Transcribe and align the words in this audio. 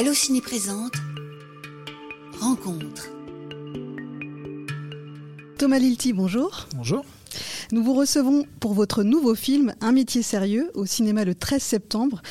Allociné 0.00 0.40
présente 0.40 0.94
Rencontre. 2.40 3.10
Thomas 5.58 5.78
Lilti, 5.78 6.14
bonjour. 6.14 6.68
Bonjour. 6.74 7.04
Nous 7.70 7.84
vous 7.84 7.92
recevons 7.92 8.46
pour 8.60 8.72
votre 8.72 9.02
nouveau 9.02 9.34
film 9.34 9.74
Un 9.82 9.92
métier 9.92 10.22
sérieux 10.22 10.70
au 10.72 10.86
cinéma 10.86 11.26
le 11.26 11.34
13 11.34 11.62
septembre. 11.62 12.22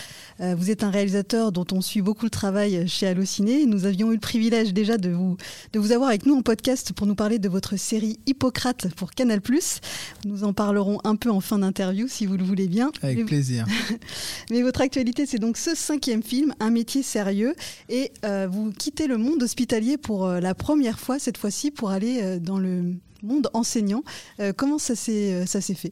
Euh, 0.41 0.55
vous 0.55 0.71
êtes 0.71 0.83
un 0.83 0.89
réalisateur 0.89 1.51
dont 1.51 1.65
on 1.71 1.81
suit 1.81 2.01
beaucoup 2.01 2.25
le 2.25 2.29
travail 2.29 2.87
chez 2.87 3.07
Allociné. 3.07 3.65
Nous 3.65 3.85
avions 3.85 4.11
eu 4.11 4.15
le 4.15 4.19
privilège 4.19 4.73
déjà 4.73 4.97
de 4.97 5.09
vous, 5.09 5.37
de 5.73 5.79
vous 5.79 5.91
avoir 5.91 6.09
avec 6.09 6.25
nous 6.25 6.35
en 6.35 6.41
podcast 6.41 6.93
pour 6.93 7.07
nous 7.07 7.15
parler 7.15 7.39
de 7.39 7.49
votre 7.49 7.77
série 7.77 8.19
Hippocrate 8.25 8.93
pour 8.95 9.11
Canal+. 9.11 9.41
Nous 10.25 10.43
en 10.43 10.53
parlerons 10.53 10.99
un 11.03 11.15
peu 11.15 11.29
en 11.29 11.41
fin 11.41 11.59
d'interview 11.59 12.07
si 12.07 12.25
vous 12.25 12.37
le 12.37 12.43
voulez 12.43 12.67
bien. 12.67 12.91
Avec 13.01 13.17
Mais- 13.19 13.25
plaisir. 13.25 13.65
Mais 14.49 14.61
votre 14.61 14.81
actualité, 14.81 15.25
c'est 15.25 15.39
donc 15.39 15.57
ce 15.57 15.75
cinquième 15.75 16.23
film, 16.23 16.53
Un 16.59 16.69
métier 16.69 17.03
sérieux. 17.03 17.53
Et 17.89 18.11
euh, 18.23 18.47
vous 18.49 18.71
quittez 18.71 19.07
le 19.07 19.17
monde 19.17 19.43
hospitalier 19.43 19.97
pour 19.97 20.25
euh, 20.25 20.39
la 20.39 20.55
première 20.55 20.99
fois, 20.99 21.19
cette 21.19 21.37
fois-ci, 21.37 21.71
pour 21.71 21.89
aller 21.89 22.19
euh, 22.21 22.39
dans 22.39 22.59
le 22.59 22.95
monde 23.21 23.49
enseignant. 23.53 24.01
Comment 24.55 24.77
ça 24.77 24.95
s'est 24.95 25.45
ça 25.45 25.59
s'est 25.59 25.73
fait? 25.73 25.91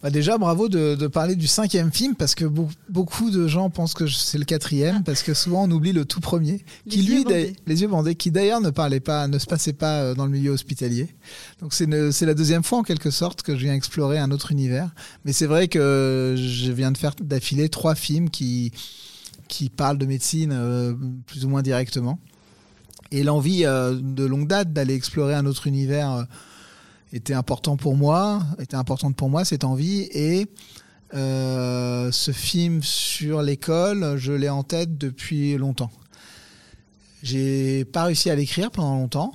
Bah 0.00 0.10
déjà, 0.10 0.38
bravo 0.38 0.68
de, 0.68 0.94
de 0.94 1.06
parler 1.08 1.34
du 1.34 1.48
cinquième 1.48 1.90
film 1.90 2.14
parce 2.14 2.36
que 2.36 2.44
beau- 2.44 2.68
beaucoup 2.88 3.30
de 3.32 3.48
gens 3.48 3.68
pensent 3.68 3.94
que 3.94 4.06
c'est 4.06 4.38
le 4.38 4.44
quatrième 4.44 5.02
parce 5.02 5.24
que 5.24 5.34
souvent 5.34 5.64
on 5.64 5.70
oublie 5.72 5.92
le 5.92 6.04
tout 6.04 6.20
premier, 6.20 6.64
qui 6.88 7.00
yeux 7.02 7.14
lui, 7.16 7.24
d'ailleurs- 7.24 7.50
les 7.66 7.82
yeux 7.82 7.88
bandés, 7.88 8.14
qui 8.14 8.30
d'ailleurs 8.30 8.60
ne 8.60 8.70
parlait 8.70 9.00
pas, 9.00 9.26
ne 9.26 9.38
se 9.40 9.46
passait 9.46 9.72
pas 9.72 10.02
euh, 10.02 10.14
dans 10.14 10.24
le 10.26 10.30
milieu 10.30 10.52
hospitalier. 10.52 11.08
Donc 11.60 11.74
c'est 11.74 11.86
la 12.26 12.34
deuxième 12.34 12.62
fois 12.62 12.78
en 12.78 12.82
quelque 12.84 13.10
sorte 13.10 13.42
que 13.42 13.56
je 13.56 13.62
viens 13.64 13.74
explorer 13.74 14.18
un 14.18 14.30
autre 14.30 14.52
univers. 14.52 14.88
Mais 15.24 15.32
c'est 15.32 15.46
vrai 15.46 15.66
que 15.66 16.36
je 16.38 16.70
viens 16.70 16.92
de 16.92 16.98
faire 16.98 17.16
d'affilée 17.20 17.68
trois 17.68 17.96
films 17.96 18.30
qui 18.30 18.70
qui 19.48 19.68
parlent 19.68 19.98
de 19.98 20.06
médecine 20.06 20.52
euh, 20.52 20.94
plus 21.26 21.44
ou 21.44 21.48
moins 21.48 21.62
directement. 21.62 22.20
Et 23.10 23.22
l'envie 23.24 23.64
euh, 23.64 23.98
de 24.00 24.24
longue 24.24 24.46
date 24.46 24.72
d'aller 24.74 24.94
explorer 24.94 25.34
un 25.34 25.46
autre 25.46 25.66
univers 25.66 26.12
euh, 26.12 26.22
était 27.12 27.34
important 27.34 27.76
pour 27.76 27.96
moi, 27.96 28.42
était 28.58 28.76
importante 28.76 29.16
pour 29.16 29.30
moi 29.30 29.44
cette 29.44 29.64
envie. 29.64 30.08
Et 30.12 30.46
euh, 31.14 32.12
ce 32.12 32.32
film 32.32 32.82
sur 32.82 33.42
l'école, 33.42 34.16
je 34.16 34.32
l'ai 34.32 34.48
en 34.48 34.62
tête 34.62 34.98
depuis 34.98 35.56
longtemps. 35.56 35.90
J'ai 37.22 37.84
pas 37.84 38.04
réussi 38.04 38.30
à 38.30 38.34
l'écrire 38.34 38.70
pendant 38.70 38.96
longtemps. 38.96 39.34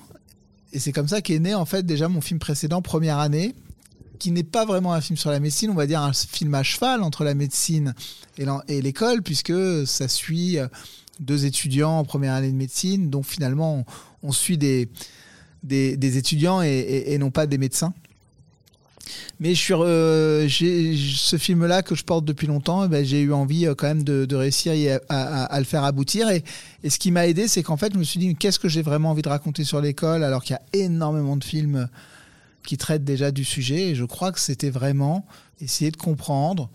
Et 0.71 0.79
c'est 0.79 0.91
comme 0.91 1.07
ça 1.07 1.21
qu'est 1.21 1.39
né 1.39 1.53
en 1.53 1.65
fait 1.65 1.85
déjà 1.85 2.07
mon 2.07 2.21
film 2.21 2.39
précédent, 2.39 2.81
Première 2.81 3.19
année, 3.19 3.53
qui 4.19 4.31
n'est 4.31 4.43
pas 4.43 4.65
vraiment 4.65 4.93
un 4.93 5.01
film 5.01 5.17
sur 5.17 5.29
la 5.29 5.39
médecine, 5.39 5.69
on 5.69 5.75
va 5.75 5.85
dire 5.85 6.01
un 6.01 6.13
film 6.13 6.53
à 6.55 6.63
cheval 6.63 7.03
entre 7.03 7.23
la 7.23 7.35
médecine 7.35 7.93
et 8.37 8.81
l'école, 8.81 9.21
puisque 9.21 9.53
ça 9.85 10.07
suit 10.07 10.57
euh, 10.57 10.67
deux 11.19 11.45
étudiants 11.45 11.99
en 11.99 12.05
première 12.05 12.33
année 12.33 12.51
de 12.51 12.55
médecine, 12.55 13.09
donc 13.09 13.25
finalement 13.25 13.85
on 14.23 14.31
suit 14.31 14.57
des, 14.57 14.89
des, 15.63 16.17
étudiants 16.17 16.61
et, 16.61 17.17
non 17.19 17.31
pas 17.31 17.47
des 17.47 17.57
médecins. 17.57 17.93
Mais 19.39 19.55
je 19.55 19.73
euh, 19.73 20.47
j'ai- 20.47 20.95
ce 20.95 21.37
film-là 21.37 21.81
que 21.81 21.95
je 21.95 22.03
porte 22.05 22.23
depuis 22.23 22.47
longtemps, 22.47 22.85
eh 22.85 22.87
ben, 22.87 23.03
j'ai 23.03 23.21
eu 23.21 23.33
envie 23.33 23.65
euh, 23.65 23.75
quand 23.75 23.87
même 23.87 24.03
de, 24.03 24.35
réussir 24.35 24.99
à, 25.09 25.59
le 25.59 25.65
faire 25.65 25.83
aboutir. 25.83 26.29
Et, 26.29 26.43
et 26.83 26.89
ce 26.89 26.97
qui 26.99 27.11
m'a 27.11 27.27
aidé, 27.27 27.47
c'est 27.47 27.63
qu'en 27.63 27.75
fait, 27.75 27.93
je 27.93 27.97
me 27.97 28.03
suis 28.03 28.19
dit, 28.19 28.35
qu'est-ce 28.35 28.59
que 28.59 28.69
j'ai 28.69 28.81
vraiment 28.81 29.11
envie 29.11 29.21
de 29.21 29.29
raconter 29.29 29.65
sur 29.65 29.81
l'école, 29.81 30.23
alors 30.23 30.43
qu'il 30.43 30.53
y 30.53 30.79
a 30.79 30.85
énormément 30.85 31.35
de 31.35 31.43
films 31.43 31.89
qui 32.65 32.77
traitent 32.77 33.03
déjà 33.03 33.31
du 33.31 33.43
sujet. 33.43 33.89
Et 33.89 33.95
je 33.95 34.05
crois 34.05 34.31
que 34.31 34.39
c'était 34.39 34.69
vraiment 34.69 35.25
essayer 35.61 35.91
de 35.91 35.97
comprendre, 35.97 36.69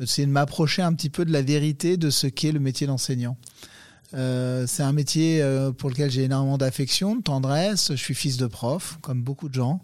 essayer 0.00 0.26
de 0.26 0.32
m'approcher 0.32 0.82
un 0.82 0.92
petit 0.92 1.10
peu 1.10 1.24
de 1.24 1.32
la 1.32 1.42
vérité 1.42 1.96
de 1.96 2.10
ce 2.10 2.26
qu'est 2.26 2.52
le 2.52 2.60
métier 2.60 2.86
d'enseignant. 2.86 3.36
Euh, 4.14 4.64
c'est 4.66 4.82
un 4.82 4.92
métier 4.92 5.42
euh, 5.42 5.72
pour 5.72 5.90
lequel 5.90 6.10
j'ai 6.10 6.24
énormément 6.24 6.58
d'affection, 6.58 7.16
de 7.16 7.22
tendresse. 7.22 7.90
Je 7.90 7.96
suis 7.96 8.14
fils 8.14 8.36
de 8.36 8.46
prof, 8.46 8.98
comme 9.02 9.22
beaucoup 9.22 9.48
de 9.48 9.54
gens. 9.54 9.80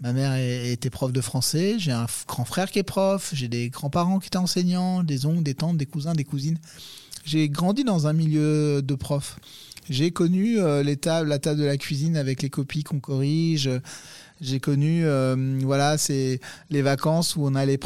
Ma 0.00 0.12
mère 0.12 0.34
était 0.36 0.90
prof 0.90 1.12
de 1.12 1.20
français. 1.20 1.76
J'ai 1.78 1.92
un 1.92 2.06
grand 2.26 2.44
frère 2.44 2.70
qui 2.70 2.78
est 2.78 2.84
prof. 2.84 3.30
J'ai 3.34 3.48
des 3.48 3.68
grands-parents 3.68 4.18
qui 4.18 4.26
étaient 4.28 4.38
enseignants, 4.38 5.02
des 5.02 5.26
oncles, 5.26 5.42
des 5.42 5.54
tantes, 5.54 5.76
des 5.76 5.86
cousins, 5.86 6.14
des 6.14 6.24
cousines. 6.24 6.58
J'ai 7.24 7.48
grandi 7.48 7.84
dans 7.84 8.06
un 8.06 8.12
milieu 8.12 8.82
de 8.82 8.94
profs. 8.94 9.38
J'ai 9.90 10.10
connu 10.10 10.58
euh, 10.58 10.82
la 10.82 10.96
table 10.96 11.58
de 11.58 11.64
la 11.64 11.76
cuisine 11.76 12.16
avec 12.16 12.42
les 12.42 12.50
copies 12.50 12.84
qu'on 12.84 13.00
corrige. 13.00 13.70
J'ai 14.44 14.60
connu, 14.60 15.06
euh, 15.06 15.58
voilà, 15.62 15.96
c'est 15.96 16.38
les 16.68 16.82
vacances 16.82 17.34
où 17.34 17.46
on 17.46 17.54
a 17.54 17.64
les, 17.64 17.78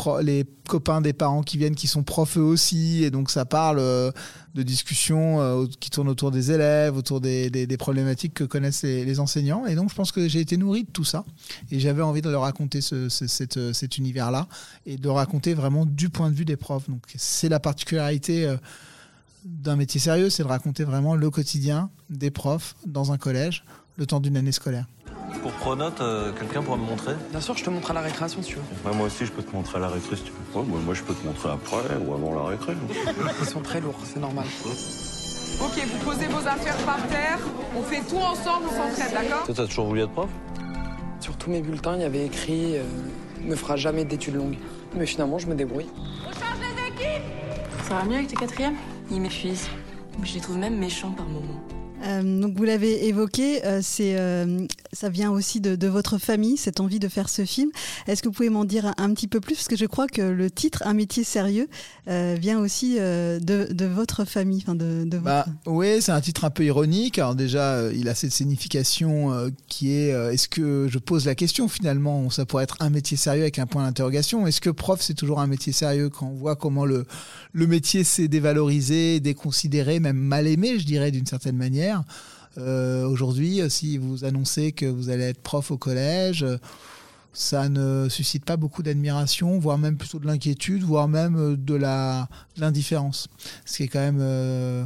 copains 0.67 1.01
des 1.01 1.13
parents 1.13 1.45
qui 1.45 1.57
viennent, 1.57 1.77
qui 1.77 1.87
sont 1.87 2.03
profs 2.03 2.37
eux 2.37 2.43
aussi, 2.43 3.05
et 3.05 3.11
donc 3.11 3.31
ça 3.31 3.45
parle 3.45 3.79
euh, 3.79 4.11
de 4.57 4.65
discussions 4.65 5.41
euh, 5.41 5.67
qui 5.79 5.89
tournent 5.89 6.09
autour 6.09 6.33
des 6.33 6.51
élèves, 6.51 6.97
autour 6.97 7.21
des, 7.21 7.77
problématiques 7.79 8.35
que 8.35 8.43
connaissent 8.43 8.83
les, 8.83 9.21
enseignants. 9.21 9.67
Et 9.67 9.77
donc 9.77 9.89
je 9.91 9.95
pense 9.95 10.11
que 10.11 10.27
j'ai 10.27 10.41
été 10.41 10.57
nourri 10.57 10.83
de 10.83 10.91
tout 10.91 11.05
ça, 11.05 11.25
et 11.71 11.79
j'avais 11.79 12.03
envie 12.03 12.23
de 12.23 12.29
leur 12.31 12.43
raconter 12.43 12.81
cet 12.81 13.99
univers-là, 13.99 14.49
et 14.85 14.97
de 14.97 15.09
raconter 15.09 15.55
vraiment 15.55 15.87
du 15.87 16.09
point 16.09 16.29
de 16.29 16.35
vue 16.35 16.45
des 16.45 16.57
profs. 16.57 16.91
Donc 16.91 17.03
c'est 17.15 17.49
la 17.49 17.61
particularité. 17.61 18.53
d'un 19.45 19.77
métier 19.77 20.01
sérieux, 20.01 20.29
c'est 20.29 20.43
de 20.43 20.49
raconter 20.49 20.83
vraiment 20.83 21.15
le 21.15 21.31
quotidien 21.31 21.89
des 22.11 22.33
profs 22.33 22.75
dans 22.85 23.13
un 23.13 23.17
collège, 23.17 23.63
le 23.97 24.07
temps 24.07 24.19
d'une 24.19 24.37
année 24.37 24.53
scolaire. 24.53 24.87
Pour 25.43 25.53
Pronote, 25.53 26.01
euh, 26.01 26.33
quelqu'un 26.33 26.63
pourra 26.63 26.77
me 26.77 26.85
montrer 26.85 27.15
Bien 27.31 27.41
sûr, 27.41 27.57
je 27.57 27.65
te 27.65 27.71
montre 27.71 27.91
à 27.91 27.95
la 27.95 28.01
récréation 28.01 28.43
si 28.43 28.51
tu 28.51 28.57
veux. 28.57 28.89
Ouais, 28.91 28.97
moi 28.97 29.07
aussi, 29.07 29.25
je 29.27 29.33
peux 29.33 29.43
te 29.43 29.55
montrer 29.55 29.79
à 29.79 29.81
la 29.81 29.89
récré 29.89 30.17
si 30.17 30.23
tu 30.23 30.33
veux. 30.33 30.61
Ouais, 30.61 30.67
moi, 30.67 30.81
moi, 30.85 30.95
je 30.95 31.03
peux 31.03 31.15
te 31.15 31.27
montrer 31.27 31.51
après 31.51 31.97
ou 32.07 32.15
avant 32.15 32.35
la 32.35 32.49
récré. 32.49 32.75
Ils 33.41 33.47
sont 33.47 33.61
très 33.61 33.81
lourds, 33.81 33.99
c'est 34.05 34.21
normal. 34.21 34.47
Ok, 35.61 35.87
vous 35.87 36.05
posez 36.05 36.27
vos 36.27 36.47
affaires 36.47 36.77
par 36.79 37.07
terre, 37.09 37.39
on 37.77 37.83
fait 37.83 38.01
tout 38.09 38.17
ensemble, 38.17 38.67
on 38.69 38.77
s'entraide, 38.77 39.13
d'accord? 39.13 39.45
T'as 39.47 39.67
toujours 39.67 39.87
voulu 39.87 40.03
être 40.03 40.13
prof? 40.13 40.31
Sur 41.21 41.37
tous 41.37 41.51
mes 41.51 41.61
bulletins, 41.61 41.97
il 41.97 42.03
y 42.03 42.05
avait 42.05 42.27
écrit 42.27 42.77
euh, 42.77 42.85
ne 43.43 43.55
fera 43.55 43.77
jamais 43.77 44.05
d'études 44.05 44.37
longues. 44.37 44.57
Mais 44.95 45.07
finalement, 45.07 45.39
je 45.39 45.47
me 45.47 45.55
débrouille. 45.55 45.87
Ça 47.89 47.95
va 47.95 48.05
mieux 48.05 48.17
avec 48.17 48.29
tes 48.29 48.37
quatrièmes? 48.37 48.77
Ils 49.11 49.21
m'épuisent. 49.21 49.69
Je 50.23 50.35
les 50.35 50.41
trouve 50.41 50.59
même 50.59 50.77
méchants 50.79 51.13
par 51.13 51.27
moments. 51.27 51.63
Euh, 52.05 52.41
donc 52.41 52.57
vous 52.57 52.65
l'avez 52.65 53.09
évoqué, 53.09 53.65
euh, 53.65 53.81
c'est, 53.83 54.17
euh, 54.19 54.67
ça 54.93 55.09
vient 55.09 55.31
aussi 55.31 55.61
de, 55.61 55.77
de 55.77 55.87
votre 55.87 56.19
famille, 56.19 56.57
cette 56.57 56.81
envie 56.81 56.99
de 56.99 57.09
faire 57.09 57.29
ce 57.29 57.45
film. 57.45 57.71
Est-ce 58.07 58.23
que 58.23 58.29
vous 58.29 58.35
pouvez 58.35 58.51
m'en 58.51 58.65
dire 58.65 58.87
un, 58.87 58.95
un 58.99 59.13
petit 59.15 59.29
peu 59.29 59.41
plus? 59.41 59.55
Parce 59.55 59.69
que 59.69 59.77
je 59.77 59.87
crois 59.87 60.07
que 60.07 60.23
le 60.23 60.51
titre, 60.51 60.83
Un 60.87 60.95
métier 60.95 61.25
sérieux, 61.25 61.69
euh, 62.09 62.37
vient 62.41 62.59
aussi 62.59 62.97
euh, 62.99 63.39
de, 63.41 63.69
de 63.73 63.85
votre 63.85 64.25
famille. 64.25 64.61
Enfin 64.63 64.75
de, 64.75 65.05
de 65.05 65.19
Bah, 65.19 65.45
votre... 65.47 65.77
oui, 65.77 66.01
c'est 66.01 66.13
un 66.13 66.21
titre 66.21 66.45
un 66.45 66.51
peu 66.51 66.65
ironique. 66.65 67.19
Alors 67.19 67.35
déjà, 67.35 67.75
euh, 67.75 67.93
il 67.95 68.09
a 68.09 68.15
cette 68.15 68.33
signification 68.33 69.33
euh, 69.33 69.51
qui 69.69 69.93
est 69.93 70.09
est-ce 70.33 70.49
que 70.49 70.87
je 70.91 70.99
pose 70.99 71.27
la 71.27 71.35
question 71.35 71.69
finalement? 71.69 72.31
Ça 72.31 72.47
pourrait 72.47 72.65
être 72.65 72.77
un 72.81 72.91
métier 72.91 73.17
sérieux 73.17 73.43
avec 73.43 73.59
un 73.59 73.67
point 73.67 73.85
d'interrogation. 73.85 74.47
Est-ce 74.47 74.61
que 74.61 74.71
prof 74.71 75.01
c'est 75.03 75.15
toujours 75.15 75.41
un 75.41 75.47
métier 75.47 75.73
sérieux 75.73 76.09
quand 76.09 76.27
on 76.27 76.35
voit 76.35 76.57
comment 76.57 76.85
le 76.85 77.07
le 77.53 77.67
métier 77.67 78.05
s'est 78.05 78.29
dévalorisé, 78.29 79.21
déconsidéré, 79.21 80.01
même 80.01 80.17
mal 80.17 80.47
aimé, 80.47 80.79
je 80.79 80.85
dirais 80.85 81.11
d'une 81.11 81.27
certaine 81.27 81.57
manière? 81.57 82.03
Euh, 82.57 83.07
Aujourd'hui, 83.07 83.61
si 83.69 83.99
vous 83.99 84.25
annoncez 84.25 84.73
que 84.73 84.87
vous 84.87 85.11
allez 85.11 85.25
être 85.25 85.41
prof 85.41 85.71
au 85.71 85.77
collège. 85.77 86.47
ça 87.33 87.69
ne 87.69 88.09
suscite 88.09 88.45
pas 88.45 88.57
beaucoup 88.57 88.83
d'admiration, 88.83 89.59
voire 89.59 89.79
même 89.79 89.97
plutôt 89.97 90.19
de 90.19 90.27
l'inquiétude, 90.27 90.83
voire 90.83 91.09
même 91.09 91.37
euh, 91.37 91.57
de 91.57 91.75
l'indifférence. 92.57 93.29
Ce 93.65 93.77
qui 93.77 93.83
est 93.85 93.89
quand 93.89 94.01
même 94.01 94.19
euh, 94.21 94.85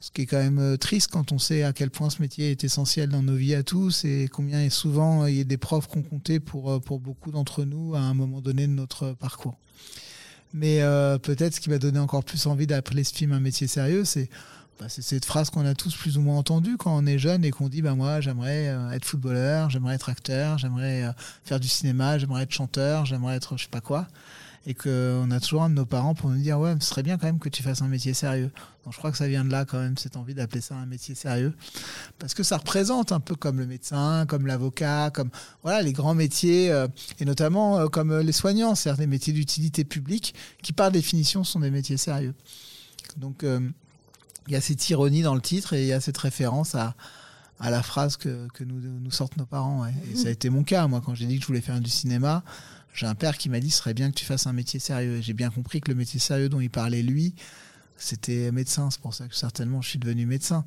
ce 0.00 0.10
qui 0.10 0.22
est 0.22 0.26
quand 0.26 0.38
même 0.38 0.78
triste 0.78 1.10
quand 1.12 1.30
on 1.30 1.38
sait 1.38 1.62
à 1.62 1.72
quel 1.72 1.90
point 1.90 2.10
ce 2.10 2.22
métier 2.22 2.50
est 2.50 2.64
essentiel 2.64 3.10
dans 3.10 3.22
nos 3.22 3.34
vies 3.34 3.54
à 3.54 3.62
tous 3.62 4.04
et 4.04 4.28
combien 4.32 4.62
et 4.62 4.70
souvent 4.70 5.26
il 5.26 5.36
y 5.36 5.40
a 5.40 5.44
des 5.44 5.58
profs 5.58 5.88
qu'on 5.88 6.02
comptait 6.02 6.40
pour, 6.40 6.80
pour 6.80 7.00
beaucoup 7.00 7.30
d'entre 7.30 7.64
nous 7.64 7.94
à 7.94 8.00
un 8.00 8.14
moment 8.14 8.40
donné 8.40 8.66
de 8.66 8.72
notre 8.72 9.12
parcours. 9.12 9.58
Mais 10.54 10.80
peut-être 11.22 11.54
ce 11.54 11.60
qui 11.60 11.68
m'a 11.68 11.78
donné 11.78 11.98
encore 11.98 12.24
plus 12.24 12.46
envie 12.46 12.66
d'appeler 12.66 13.04
ce 13.04 13.14
film 13.14 13.32
un 13.32 13.40
métier 13.40 13.66
sérieux, 13.66 14.06
c'est 14.06 14.30
bah, 14.80 14.86
c'est 14.88 15.02
cette 15.02 15.26
phrase 15.26 15.50
qu'on 15.50 15.66
a 15.66 15.74
tous 15.74 15.94
plus 15.94 16.16
ou 16.16 16.22
moins 16.22 16.38
entendue 16.38 16.78
quand 16.78 16.96
on 16.96 17.04
est 17.04 17.18
jeune 17.18 17.44
et 17.44 17.50
qu'on 17.50 17.68
dit 17.68 17.82
bah 17.82 17.94
moi 17.94 18.22
j'aimerais 18.22 18.68
euh, 18.68 18.90
être 18.92 19.04
footballeur, 19.04 19.68
j'aimerais 19.68 19.94
être 19.94 20.08
acteur, 20.08 20.56
j'aimerais 20.56 21.04
euh, 21.04 21.12
faire 21.44 21.60
du 21.60 21.68
cinéma, 21.68 22.16
j'aimerais 22.16 22.44
être 22.44 22.50
chanteur, 22.50 23.04
j'aimerais 23.04 23.36
être 23.36 23.58
je 23.58 23.64
sais 23.64 23.68
pas 23.68 23.82
quoi. 23.82 24.06
Et 24.66 24.72
qu'on 24.72 25.30
a 25.30 25.40
toujours 25.40 25.64
un 25.64 25.70
de 25.70 25.74
nos 25.74 25.84
parents 25.84 26.14
pour 26.14 26.30
nous 26.30 26.38
dire 26.38 26.58
ouais 26.58 26.74
ce 26.80 26.86
serait 26.86 27.02
bien 27.02 27.18
quand 27.18 27.26
même 27.26 27.38
que 27.38 27.50
tu 27.50 27.62
fasses 27.62 27.82
un 27.82 27.88
métier 27.88 28.14
sérieux. 28.14 28.50
Donc 28.84 28.94
je 28.94 28.98
crois 28.98 29.10
que 29.10 29.18
ça 29.18 29.28
vient 29.28 29.44
de 29.44 29.50
là 29.50 29.66
quand 29.66 29.78
même 29.78 29.98
cette 29.98 30.16
envie 30.16 30.32
d'appeler 30.32 30.62
ça 30.62 30.76
un 30.76 30.86
métier 30.86 31.14
sérieux. 31.14 31.52
Parce 32.18 32.32
que 32.32 32.42
ça 32.42 32.56
représente 32.56 33.12
un 33.12 33.20
peu 33.20 33.34
comme 33.34 33.58
le 33.58 33.66
médecin 33.66 34.24
comme 34.26 34.46
l'avocat 34.46 35.10
comme 35.12 35.28
voilà 35.62 35.82
les 35.82 35.92
grands 35.92 36.14
métiers 36.14 36.70
euh, 36.70 36.88
et 37.18 37.26
notamment 37.26 37.86
comme 37.88 38.18
les 38.18 38.32
soignants 38.32 38.74
c'est 38.74 38.94
des 38.96 39.06
métiers 39.06 39.34
d'utilité 39.34 39.84
publique 39.84 40.34
qui 40.62 40.72
par 40.72 40.90
définition 40.90 41.44
sont 41.44 41.60
des 41.60 41.70
métiers 41.70 41.98
sérieux. 41.98 42.32
Donc 43.18 43.44
il 44.46 44.52
y 44.52 44.56
a 44.56 44.60
cette 44.60 44.88
ironie 44.88 45.22
dans 45.22 45.34
le 45.34 45.40
titre 45.40 45.74
et 45.74 45.82
il 45.82 45.86
y 45.88 45.92
a 45.92 46.00
cette 46.00 46.18
référence 46.18 46.74
à 46.74 46.94
la 47.60 47.82
phrase 47.82 48.16
que, 48.16 48.48
nous, 48.64 49.10
sortent 49.10 49.36
nos 49.36 49.46
parents. 49.46 49.86
Et 49.86 50.16
ça 50.16 50.28
a 50.28 50.30
été 50.30 50.50
mon 50.50 50.64
cas. 50.64 50.86
Moi, 50.86 51.00
quand 51.04 51.14
j'ai 51.14 51.26
dit 51.26 51.36
que 51.36 51.42
je 51.42 51.46
voulais 51.46 51.60
faire 51.60 51.80
du 51.80 51.90
cinéma, 51.90 52.42
j'ai 52.94 53.06
un 53.06 53.14
père 53.14 53.38
qui 53.38 53.48
m'a 53.48 53.60
dit 53.60 53.70
ce 53.70 53.78
serait 53.78 53.94
bien 53.94 54.10
que 54.10 54.16
tu 54.16 54.24
fasses 54.24 54.46
un 54.46 54.52
métier 54.52 54.80
sérieux. 54.80 55.16
Et 55.16 55.22
j'ai 55.22 55.34
bien 55.34 55.50
compris 55.50 55.80
que 55.80 55.90
le 55.90 55.96
métier 55.96 56.18
sérieux 56.18 56.48
dont 56.48 56.60
il 56.60 56.70
parlait 56.70 57.02
lui, 57.02 57.34
c'était 57.96 58.50
médecin. 58.50 58.90
C'est 58.90 59.00
pour 59.00 59.14
ça 59.14 59.28
que 59.28 59.36
certainement 59.36 59.82
je 59.82 59.90
suis 59.90 59.98
devenu 59.98 60.26
médecin. 60.26 60.64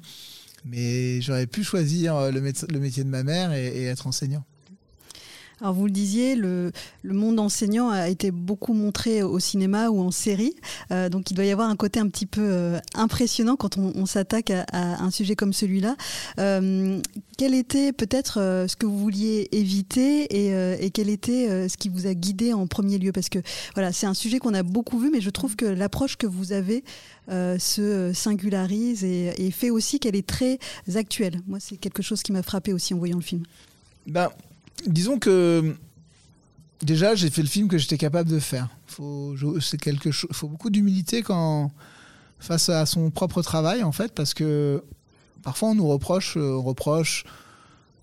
Mais 0.65 1.19
j'aurais 1.21 1.47
pu 1.47 1.63
choisir 1.63 2.15
euh, 2.15 2.31
le, 2.31 2.39
métier 2.41 3.03
de 3.03 3.09
ma 3.09 3.23
mère 3.23 3.51
et 3.51 3.83
être 3.83 4.07
enseignant. 4.07 4.45
Alors 5.61 5.73
vous 5.73 5.85
le 5.85 5.91
disiez, 5.91 6.35
le, 6.35 6.71
monde 7.03 7.39
enseignant 7.39 7.89
a 7.89 8.09
été 8.09 8.31
beaucoup 8.31 8.73
montré 8.73 9.23
au 9.23 9.39
cinéma 9.39 9.89
ou 9.89 10.01
en 10.01 10.11
série, 10.11 10.55
Euh, 10.91 11.09
donc 11.09 11.31
il 11.31 11.35
doit 11.35 11.45
y 11.45 11.51
avoir 11.51 11.69
un 11.69 11.75
côté 11.75 11.99
un 11.99 12.07
petit 12.07 12.25
peu 12.25 12.41
euh, 12.41 12.79
impressionnant 12.93 13.55
quand 13.55 13.77
on, 13.77 14.05
s'attaque 14.05 14.51
à, 14.51 14.65
un 15.01 15.11
sujet 15.11 15.35
comme 15.35 15.53
celui-là. 15.53 15.95
Euh, 16.39 16.99
quel 17.37 17.53
était 17.53 17.93
peut-être 17.93 18.65
ce 18.67 18.75
que 18.75 18.85
vous 18.85 18.97
vouliez 18.97 19.47
éviter 19.51 20.27
et, 20.83 20.91
quel 20.91 21.09
était 21.09 21.67
ce 21.67 21.77
qui 21.77 21.89
vous 21.89 22.07
a 22.07 22.13
guidé 22.13 22.53
en 22.53 22.67
premier 22.67 22.97
lieu? 22.97 23.11
Parce 23.11 23.29
que 23.29 23.39
voilà, 23.73 23.91
c'est 23.91 24.05
un 24.05 24.13
sujet 24.13 24.39
qu'on 24.39 24.53
a 24.53 24.63
beaucoup 24.63 24.99
vu, 24.99 25.09
mais 25.11 25.21
je 25.21 25.29
trouve 25.29 25.55
que 25.55 25.65
l'approche 25.65 26.17
que 26.17 26.27
vous 26.27 26.51
avez 26.51 26.83
se 27.29 28.11
singularise 28.13 29.03
et, 29.03 29.33
et 29.37 29.51
fait 29.51 29.69
aussi 29.69 29.99
qu'elle 29.99 30.15
est 30.15 30.27
très 30.27 30.59
actuelle. 30.95 31.41
Moi, 31.47 31.59
c'est 31.59 31.77
quelque 31.77 32.03
chose 32.03 32.21
qui 32.21 32.31
m'a 32.31 32.43
frappé 32.43 32.73
aussi 32.73 32.93
en 32.93 32.97
voyant 32.97 33.17
le 33.17 33.23
film. 33.23 33.43
Ben, 34.05 34.29
disons 34.87 35.19
que 35.19 35.75
déjà, 36.81 37.15
j'ai 37.15 37.29
fait 37.29 37.41
le 37.41 37.47
film 37.47 37.67
que 37.67 37.77
j'étais 37.77 37.97
capable 37.97 38.29
de 38.29 38.39
faire. 38.39 38.69
Faut, 38.87 39.35
c'est 39.61 39.79
quelque 39.79 40.11
chose. 40.11 40.29
Faut 40.33 40.47
beaucoup 40.47 40.69
d'humilité 40.69 41.21
quand 41.21 41.71
face 42.39 42.69
à 42.69 42.85
son 42.85 43.09
propre 43.09 43.41
travail, 43.41 43.83
en 43.83 43.91
fait, 43.91 44.13
parce 44.13 44.33
que 44.33 44.83
parfois 45.43 45.69
on 45.69 45.75
nous 45.75 45.87
reproche, 45.87 46.35
euh, 46.37 46.57
reproche 46.57 47.23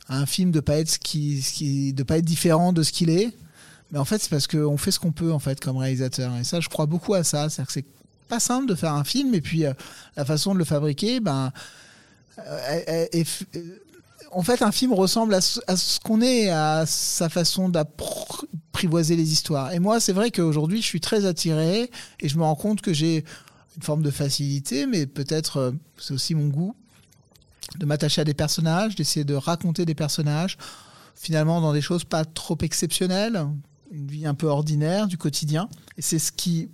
à 0.09 0.17
un 0.19 0.27
film 0.27 0.51
de 0.51 0.61
pas 0.61 0.79
être 0.79 0.89
ce 0.89 0.99
qui, 0.99 1.93
de 1.93 2.03
pas 2.03 2.19
être 2.19 2.25
différent 2.25 2.73
de 2.73 2.83
ce 2.83 2.91
qu'il 2.91 3.11
est. 3.11 3.33
Mais 3.93 3.99
en 3.99 4.05
fait, 4.05 4.19
c'est 4.19 4.31
parce 4.31 4.47
qu'on 4.47 4.77
fait 4.77 4.93
ce 4.93 4.99
qu'on 4.99 5.13
peut 5.13 5.33
en 5.33 5.39
fait 5.39 5.61
comme 5.61 5.77
réalisateur. 5.77 6.35
Et 6.37 6.45
ça, 6.45 6.61
je 6.61 6.69
crois 6.69 6.87
beaucoup 6.87 7.15
à 7.15 7.23
ça. 7.23 7.49
C'est-à-dire 7.49 7.67
que 7.67 7.73
c'est 7.73 7.85
pas 8.29 8.41
simple 8.41 8.67
de 8.67 8.75
faire 8.75 8.95
un 8.95 9.05
film, 9.05 9.35
et 9.35 9.41
puis 9.41 9.67
euh, 9.67 9.73
la 10.17 10.25
façon 10.25 10.55
de 10.55 10.59
le 10.59 10.65
fabriquer, 10.65 11.21
ben, 11.21 11.53
euh, 12.39 13.07
en 14.33 14.43
fait, 14.43 14.63
un 14.63 14.73
film 14.73 14.93
ressemble 14.93 15.35
à 15.35 15.41
ce, 15.41 16.01
qu'on 16.01 16.21
est, 16.21 16.51
à 16.51 16.85
sa 16.87 17.29
façon 17.29 17.69
d'apprivoiser 17.69 19.17
les 19.17 19.33
histoires. 19.33 19.73
Et 19.73 19.79
moi, 19.79 20.01
c'est 20.01 20.13
vrai 20.13 20.31
qu'aujourd'hui, 20.31 20.81
je 20.81 20.87
suis 20.87 21.01
très 21.01 21.25
attiré 21.27 21.91
et 22.21 22.29
je 22.29 22.37
me 22.37 22.43
rends 22.43 22.55
compte 22.55 22.81
que 22.81 22.93
j'ai 22.93 23.25
une 23.77 23.83
forme 23.83 24.03
de 24.03 24.11
facilité, 24.11 24.87
mais 24.87 25.07
peut-être 25.07 25.57
euh, 25.59 25.73
c'est 25.97 26.15
aussi 26.15 26.35
mon 26.35 26.49
goût 26.49 26.75
de 27.79 27.87
m'attacher 27.87 28.21
à 28.21 28.25
des 28.25 28.35
personnages, 28.35 28.95
d'essayer 28.97 29.25
de 29.25 29.35
raconter 29.35 29.85
des 29.85 29.95
personnages, 29.95 30.59
finalement 31.15 31.61
dans 31.61 31.73
des 31.73 31.81
choses 31.81 32.05
pas 32.05 32.25
trop 32.25 32.59
exceptionnelles, 32.63 33.47
une 33.93 34.07
vie 34.09 34.27
un 34.27 34.35
peu 34.35 34.47
ordinaire 34.47 35.07
du 35.07 35.19
quotidien. 35.19 35.69
Et 35.97 36.03
c'est 36.03 36.19
ce 36.19 36.33
qui, 36.33 36.69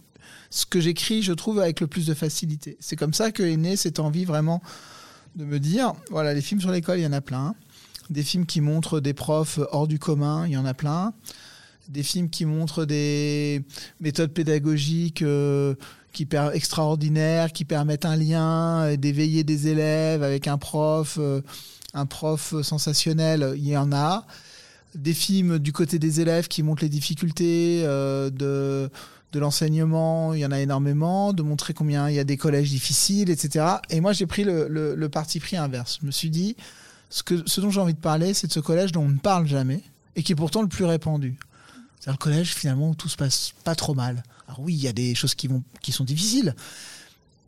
ce 0.50 0.64
que 0.66 0.80
j'écris, 0.80 1.22
je 1.22 1.32
trouve, 1.32 1.60
avec 1.60 1.80
le 1.80 1.86
plus 1.86 2.06
de 2.06 2.14
facilité. 2.14 2.76
C'est 2.80 2.96
comme 2.96 3.14
ça 3.14 3.30
que 3.30 3.42
est 3.42 3.56
née 3.56 3.76
cette 3.76 3.98
envie 3.98 4.24
vraiment 4.24 4.62
de 5.36 5.44
me 5.44 5.60
dire, 5.60 5.92
voilà, 6.10 6.34
les 6.34 6.40
films 6.40 6.60
sur 6.60 6.70
l'école, 6.70 6.98
il 6.98 7.02
y 7.02 7.06
en 7.06 7.12
a 7.12 7.20
plein. 7.20 7.54
Des 8.08 8.22
films 8.22 8.46
qui 8.46 8.60
montrent 8.60 9.00
des 9.00 9.12
profs 9.12 9.60
hors 9.70 9.86
du 9.86 9.98
commun, 9.98 10.46
il 10.46 10.52
y 10.52 10.56
en 10.56 10.64
a 10.64 10.74
plein. 10.74 11.12
Des 11.88 12.02
films 12.02 12.30
qui 12.30 12.46
montrent 12.46 12.84
des 12.84 13.62
méthodes 14.00 14.32
pédagogiques 14.32 15.22
euh, 15.22 15.74
extraordinaires, 16.54 17.52
qui 17.52 17.64
permettent 17.64 18.06
un 18.06 18.16
lien, 18.16 18.84
euh, 18.84 18.96
d'éveiller 18.96 19.44
des 19.44 19.68
élèves 19.68 20.22
avec 20.22 20.48
un 20.48 20.56
prof, 20.56 21.18
euh, 21.20 21.42
un 21.92 22.06
prof 22.06 22.54
sensationnel, 22.62 23.54
il 23.56 23.68
y 23.68 23.76
en 23.76 23.92
a. 23.92 24.26
Des 24.94 25.12
films 25.12 25.58
du 25.58 25.72
côté 25.72 25.98
des 25.98 26.22
élèves 26.22 26.48
qui 26.48 26.62
montrent 26.62 26.82
les 26.82 26.88
difficultés 26.88 27.82
de, 27.82 28.88
de 29.36 29.40
l'enseignement, 29.40 30.32
il 30.34 30.40
y 30.40 30.46
en 30.46 30.50
a 30.50 30.60
énormément, 30.60 31.32
de 31.32 31.42
montrer 31.42 31.74
combien 31.74 32.08
il 32.08 32.16
y 32.16 32.18
a 32.18 32.24
des 32.24 32.36
collèges 32.36 32.70
difficiles, 32.70 33.30
etc. 33.30 33.66
Et 33.90 34.00
moi, 34.00 34.12
j'ai 34.12 34.26
pris 34.26 34.44
le, 34.44 35.08
parti 35.12 35.38
pris 35.38 35.56
inverse. 35.56 35.98
Je 36.00 36.06
me 36.06 36.10
suis 36.10 36.30
dit, 36.30 36.56
ce, 37.10 37.22
que, 37.22 37.42
ce 37.46 37.60
dont 37.60 37.70
j'ai 37.70 37.80
envie 37.80 37.94
de 37.94 38.00
parler, 38.00 38.34
c'est 38.34 38.46
de 38.46 38.52
ce 38.52 38.60
collège 38.60 38.92
dont 38.92 39.02
on 39.02 39.08
ne 39.08 39.18
parle 39.18 39.46
jamais 39.46 39.82
et 40.16 40.22
qui 40.22 40.32
est 40.32 40.36
pourtant 40.36 40.62
le 40.62 40.68
plus 40.68 40.84
répandu. 40.84 41.36
C'est 42.00 42.10
le 42.10 42.16
collège, 42.16 42.54
finalement, 42.54 42.90
où 42.90 42.94
tout 42.94 43.08
se 43.08 43.16
passe 43.16 43.52
pas 43.62 43.74
trop 43.74 43.94
mal. 43.94 44.22
Alors 44.48 44.60
oui, 44.60 44.74
il 44.74 44.82
y 44.82 44.88
a 44.88 44.92
des 44.92 45.14
choses 45.14 45.34
qui, 45.34 45.48
vont, 45.48 45.62
qui 45.82 45.92
sont 45.92 46.04
difficiles, 46.04 46.54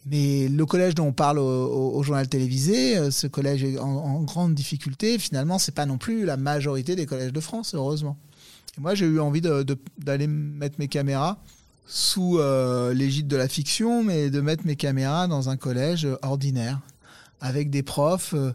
mais 0.07 0.49
le 0.49 0.67
collège 0.67 0.95
dont 0.95 1.07
on 1.07 1.13
parle 1.13 1.39
au, 1.39 2.03
journal 2.03 2.29
télévisé, 2.29 2.97
euh, 2.97 3.11
ce 3.11 3.27
collège 3.27 3.65
est 3.65 3.79
en, 3.79 4.23
grande 4.23 4.55
difficulté, 4.55 5.19
finalement, 5.19 5.59
c'est 5.59 5.75
pas 5.75 5.87
non 5.87 5.99
plus 5.99 6.25
la 6.25 6.37
majorité 6.37 6.97
des 6.97 7.07
collèges 7.07 7.33
de 7.33 7.41
France, 7.41 7.75
heureusement. 7.75 8.17
Et 8.77 8.81
moi, 8.81 8.95
j'ai 8.95 9.07
eu 9.07 9.21
envie 9.21 9.41
d'aller 9.41 10.27
mettre 10.27 10.77
mes 10.79 10.89
caméras 10.89 11.39
sous 11.89 12.39
euh, 12.39 12.93
l'égide 12.93 13.29
de 13.29 13.37
la 13.37 13.49
fiction, 13.49 14.05
mais 14.05 14.29
de 14.29 14.43
mettre 14.43 14.67
mes 14.67 14.77
caméras 14.77 15.27
dans 15.27 15.49
un 15.49 15.57
collège 15.57 16.05
euh, 16.05 16.17
ordinaire, 16.21 16.81
avec 17.41 17.71
des 17.71 17.83
profs 17.83 18.35
euh, 18.35 18.53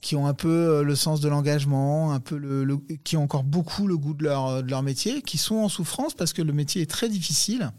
qui 0.00 0.16
ont 0.16 0.26
un 0.26 0.32
peu 0.32 0.82
le 0.82 0.96
sens 0.96 1.20
de 1.20 1.28
l'engagement, 1.28 2.12
un 2.12 2.20
peu 2.20 2.36
le, 2.36 2.78
qui 3.04 3.18
ont 3.18 3.24
encore 3.24 3.44
beaucoup 3.44 3.86
le 3.86 3.98
goût 3.98 4.14
de 4.14 4.24
leur, 4.24 4.62
de 4.62 4.70
leur 4.70 4.82
métier, 4.82 5.20
qui 5.20 5.36
sont 5.36 5.56
en 5.56 5.68
souffrance 5.68 6.14
parce 6.14 6.32
que 6.32 6.40
le 6.40 6.54
métier 6.54 6.80
est 6.80 6.90
très 6.90 7.08
difficile, 7.10 7.70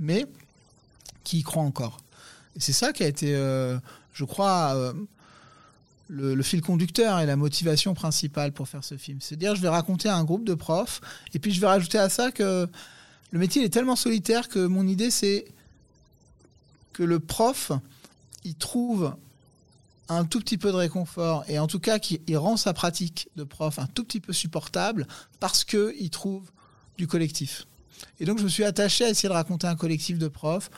mais 0.00 0.26
qui 1.22 1.38
y 1.38 1.42
croient 1.42 1.62
encore. 1.62 1.98
C'est 2.56 2.72
ça 2.72 2.92
qui 2.92 3.02
a 3.02 3.06
été, 3.06 3.32
je 4.12 4.24
crois, 4.24 4.92
le, 6.08 6.34
le 6.34 6.42
fil 6.42 6.60
conducteur 6.60 7.18
et 7.20 7.24
la 7.24 7.36
motivation 7.36 7.94
principale 7.94 8.52
pour 8.52 8.68
faire 8.68 8.84
ce 8.84 8.98
film. 8.98 9.18
C'est 9.22 9.36
dire, 9.36 9.54
je 9.54 9.62
vais 9.62 9.68
raconter 9.68 10.10
à 10.10 10.16
un 10.16 10.24
groupe 10.24 10.44
de 10.44 10.54
profs, 10.54 11.00
et 11.32 11.38
puis 11.38 11.52
je 11.52 11.62
vais 11.62 11.68
rajouter 11.68 11.96
à 11.96 12.10
ça 12.10 12.30
que 12.30 12.68
le 13.30 13.38
métier 13.38 13.64
est 13.64 13.68
tellement 13.68 13.96
solitaire 13.96 14.48
que 14.48 14.66
mon 14.66 14.86
idée, 14.86 15.10
c'est 15.10 15.46
que 16.92 17.02
le 17.02 17.20
prof, 17.20 17.72
il 18.44 18.54
trouve 18.54 19.14
un 20.08 20.24
tout 20.24 20.40
petit 20.40 20.56
peu 20.56 20.70
de 20.72 20.76
réconfort, 20.76 21.44
et 21.48 21.58
en 21.58 21.66
tout 21.66 21.80
cas, 21.80 21.98
qu'il 21.98 22.20
il 22.26 22.38
rend 22.38 22.56
sa 22.56 22.72
pratique 22.72 23.28
de 23.36 23.44
prof 23.44 23.78
un 23.78 23.86
tout 23.86 24.04
petit 24.04 24.20
peu 24.20 24.32
supportable 24.32 25.06
parce 25.38 25.64
qu'il 25.64 26.10
trouve 26.10 26.50
du 26.96 27.06
collectif. 27.06 27.66
Et 28.20 28.24
donc, 28.24 28.38
je 28.38 28.44
me 28.44 28.48
suis 28.48 28.64
attaché 28.64 29.04
à 29.04 29.10
essayer 29.10 29.28
de 29.28 29.34
raconter 29.34 29.66
un 29.66 29.76
collectif 29.76 30.18
de 30.18 30.28
profs 30.28 30.70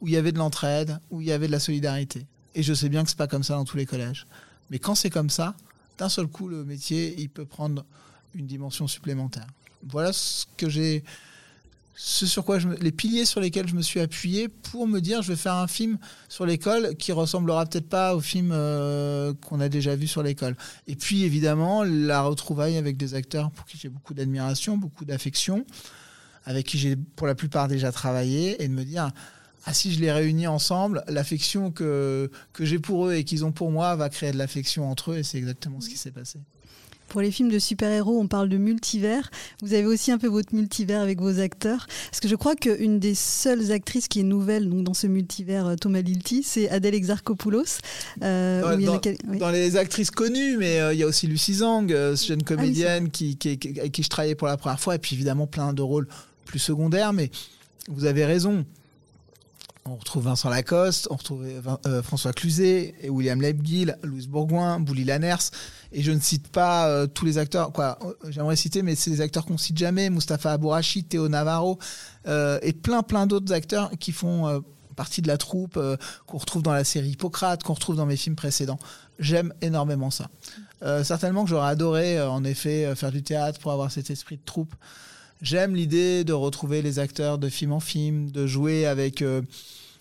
où 0.00 0.08
il 0.08 0.14
y 0.14 0.16
avait 0.16 0.32
de 0.32 0.38
l'entraide, 0.38 1.00
où 1.10 1.20
il 1.20 1.26
y 1.26 1.32
avait 1.32 1.46
de 1.46 1.52
la 1.52 1.60
solidarité. 1.60 2.26
Et 2.54 2.62
je 2.62 2.74
sais 2.74 2.88
bien 2.88 3.02
que 3.02 3.08
c'est 3.08 3.16
pas 3.16 3.26
comme 3.26 3.42
ça 3.42 3.54
dans 3.54 3.64
tous 3.64 3.76
les 3.76 3.86
collèges. 3.86 4.26
Mais 4.70 4.78
quand 4.78 4.94
c'est 4.94 5.10
comme 5.10 5.30
ça, 5.30 5.54
d'un 5.98 6.08
seul 6.08 6.26
coup, 6.26 6.48
le 6.48 6.64
métier, 6.64 7.14
il 7.18 7.30
peut 7.30 7.46
prendre 7.46 7.84
une 8.34 8.46
dimension 8.46 8.86
supplémentaire. 8.86 9.46
Voilà 9.88 10.12
ce 10.12 10.44
que 10.56 10.68
j'ai, 10.68 11.02
ce 11.98 12.26
sur 12.26 12.44
quoi 12.44 12.58
les 12.58 12.92
piliers 12.92 13.24
sur 13.24 13.40
lesquels 13.40 13.66
je 13.66 13.74
me 13.74 13.80
suis 13.80 14.00
appuyé 14.00 14.48
pour 14.48 14.86
me 14.86 15.00
dire, 15.00 15.22
je 15.22 15.32
vais 15.32 15.36
faire 15.36 15.54
un 15.54 15.66
film 15.66 15.98
sur 16.28 16.44
l'école 16.44 16.94
qui 16.96 17.10
ressemblera 17.10 17.64
peut-être 17.64 17.88
pas 17.88 18.14
au 18.14 18.20
film 18.20 18.50
euh, 18.52 19.32
qu'on 19.46 19.60
a 19.60 19.70
déjà 19.70 19.96
vu 19.96 20.06
sur 20.06 20.22
l'école. 20.22 20.56
Et 20.86 20.94
puis 20.94 21.24
évidemment, 21.24 21.84
la 21.84 22.20
retrouvaille 22.20 22.76
avec 22.76 22.98
des 22.98 23.14
acteurs 23.14 23.50
pour 23.50 23.64
qui 23.64 23.78
j'ai 23.78 23.88
beaucoup 23.88 24.12
d'admiration, 24.12 24.76
beaucoup 24.76 25.06
d'affection, 25.06 25.64
avec 26.44 26.66
qui 26.66 26.78
j'ai 26.78 26.96
pour 26.96 27.26
la 27.26 27.34
plupart 27.34 27.66
déjà 27.66 27.90
travaillé, 27.90 28.62
et 28.62 28.68
de 28.68 28.74
me 28.74 28.84
dire, 28.84 29.10
ah 29.64 29.72
si 29.72 29.92
je 29.92 29.98
les 29.98 30.12
réunis 30.12 30.46
ensemble, 30.46 31.02
l'affection 31.08 31.70
que, 31.70 32.30
que 32.52 32.66
j'ai 32.66 32.78
pour 32.78 33.06
eux 33.06 33.14
et 33.14 33.24
qu'ils 33.24 33.46
ont 33.46 33.52
pour 33.52 33.70
moi 33.70 33.96
va 33.96 34.10
créer 34.10 34.32
de 34.32 34.38
l'affection 34.38 34.90
entre 34.90 35.12
eux, 35.12 35.18
et 35.18 35.22
c'est 35.22 35.38
exactement 35.38 35.80
ce 35.80 35.88
qui 35.88 35.96
s'est 35.96 36.12
passé. 36.12 36.40
Pour 37.08 37.20
les 37.20 37.30
films 37.30 37.50
de 37.50 37.58
super-héros, 37.58 38.18
on 38.20 38.26
parle 38.26 38.48
de 38.48 38.56
multivers. 38.56 39.30
Vous 39.62 39.74
avez 39.74 39.86
aussi 39.86 40.10
un 40.10 40.18
peu 40.18 40.26
votre 40.26 40.54
multivers 40.54 41.00
avec 41.00 41.20
vos 41.20 41.38
acteurs. 41.40 41.86
Parce 42.10 42.20
que 42.20 42.28
je 42.28 42.34
crois 42.34 42.56
qu'une 42.56 42.98
des 42.98 43.14
seules 43.14 43.72
actrices 43.72 44.08
qui 44.08 44.20
est 44.20 44.24
nouvelle 44.24 44.68
donc, 44.68 44.84
dans 44.84 44.94
ce 44.94 45.06
multivers 45.06 45.66
euh, 45.66 45.74
Thomas 45.76 46.00
Lilti, 46.00 46.42
c'est 46.42 46.68
Adèle 46.68 46.94
Exarchopoulos. 46.94 47.78
Euh, 48.22 48.76
Dans- 48.86 48.98
quel- 48.98 49.16
oui. 49.28 49.38
Les 49.52 49.76
actrices 49.76 50.10
connues, 50.10 50.56
mais 50.58 50.80
euh, 50.80 50.92
il 50.92 50.98
y 50.98 51.02
a 51.02 51.06
aussi 51.06 51.26
Lucie 51.26 51.54
Zhang, 51.54 51.90
euh, 51.92 52.16
jeune 52.16 52.42
comédienne 52.42 53.10
qui, 53.10 53.36
qui- 53.36 53.58
qui- 53.58 53.78
avec 53.78 53.92
qui 53.92 54.02
je 54.02 54.08
travaillais 54.08 54.34
pour 54.34 54.48
la 54.48 54.56
première 54.56 54.80
fois, 54.80 54.94
et 54.94 54.98
puis 54.98 55.14
évidemment 55.14 55.46
plein 55.46 55.72
de 55.72 55.82
rôles 55.82 56.08
plus 56.44 56.58
secondaires, 56.58 57.12
mais 57.12 57.30
vous 57.88 58.04
avez 58.04 58.24
raison. 58.24 58.64
On 59.88 59.94
retrouve 59.96 60.24
Vincent 60.24 60.50
Lacoste, 60.50 61.06
on 61.10 61.16
retrouve 61.16 61.46
Vin- 61.46 61.78
euh, 61.86 62.02
François 62.02 62.32
Cluzet, 62.32 62.94
et 63.00 63.08
William 63.08 63.40
Lebguil, 63.40 63.94
Louise 64.02 64.26
Bourgoin, 64.26 64.80
Bouli 64.80 65.04
Lanners, 65.04 65.50
et 65.92 66.02
je 66.02 66.10
ne 66.10 66.18
cite 66.18 66.48
pas 66.48 66.88
euh, 66.88 67.06
tous 67.06 67.24
les 67.24 67.38
acteurs, 67.38 67.72
quoi, 67.72 67.98
euh, 68.02 68.12
j'aimerais 68.30 68.56
citer, 68.56 68.82
mais 68.82 68.96
c'est 68.96 69.10
des 69.10 69.20
acteurs 69.20 69.44
qu'on 69.46 69.58
cite 69.58 69.78
jamais, 69.78 70.10
Mustapha 70.10 70.52
Abourachi, 70.52 71.04
Théo 71.04 71.28
Navarro, 71.28 71.78
euh, 72.26 72.58
et 72.62 72.72
plein 72.72 73.02
plein 73.04 73.28
d'autres 73.28 73.52
acteurs 73.52 73.90
qui 74.00 74.10
font 74.10 74.48
euh, 74.48 74.58
partie 74.96 75.22
de 75.22 75.28
la 75.28 75.38
troupe, 75.38 75.76
euh, 75.76 75.96
qu'on 76.26 76.38
retrouve 76.38 76.62
dans 76.64 76.72
la 76.72 76.82
série 76.82 77.10
Hippocrate, 77.10 77.62
qu'on 77.62 77.74
retrouve 77.74 77.96
dans 77.96 78.06
mes 78.06 78.16
films 78.16 78.36
précédents. 78.36 78.78
J'aime 79.20 79.52
énormément 79.60 80.10
ça. 80.10 80.30
Euh, 80.82 81.04
certainement 81.04 81.44
que 81.44 81.50
j'aurais 81.50 81.68
adoré, 81.68 82.18
euh, 82.18 82.28
en 82.28 82.42
effet, 82.44 82.86
euh, 82.86 82.94
faire 82.96 83.12
du 83.12 83.22
théâtre 83.22 83.60
pour 83.60 83.70
avoir 83.72 83.92
cet 83.92 84.10
esprit 84.10 84.36
de 84.36 84.44
troupe. 84.44 84.74
J'aime 85.42 85.74
l'idée 85.74 86.24
de 86.24 86.32
retrouver 86.32 86.82
les 86.82 86.98
acteurs 86.98 87.38
de 87.38 87.48
film 87.48 87.72
en 87.72 87.80
film, 87.80 88.30
de 88.30 88.46
jouer 88.46 88.86
avec, 88.86 89.22
euh, 89.22 89.42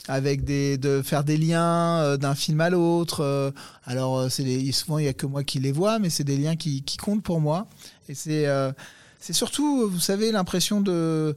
avec 0.07 0.43
des, 0.43 0.77
de 0.77 1.01
faire 1.01 1.23
des 1.23 1.37
liens 1.37 1.99
euh, 1.99 2.17
d'un 2.17 2.35
film 2.35 2.61
à 2.61 2.69
l'autre. 2.69 3.21
euh, 3.21 3.51
alors, 3.85 4.31
c'est 4.31 4.71
souvent, 4.71 4.97
il 4.97 5.03
n'y 5.03 5.09
a 5.09 5.13
que 5.13 5.25
moi 5.25 5.43
qui 5.43 5.59
les 5.59 5.71
vois, 5.71 5.99
mais 5.99 6.09
c'est 6.09 6.23
des 6.23 6.37
liens 6.37 6.55
qui, 6.55 6.83
qui 6.83 6.97
comptent 6.97 7.23
pour 7.23 7.41
moi. 7.41 7.67
Et 8.07 8.15
c'est 8.15 8.47
euh, 8.47 8.71
c'est 9.19 9.33
surtout, 9.33 9.89
vous 9.89 9.99
savez, 9.99 10.31
l'impression 10.31 10.81
de 10.81 11.35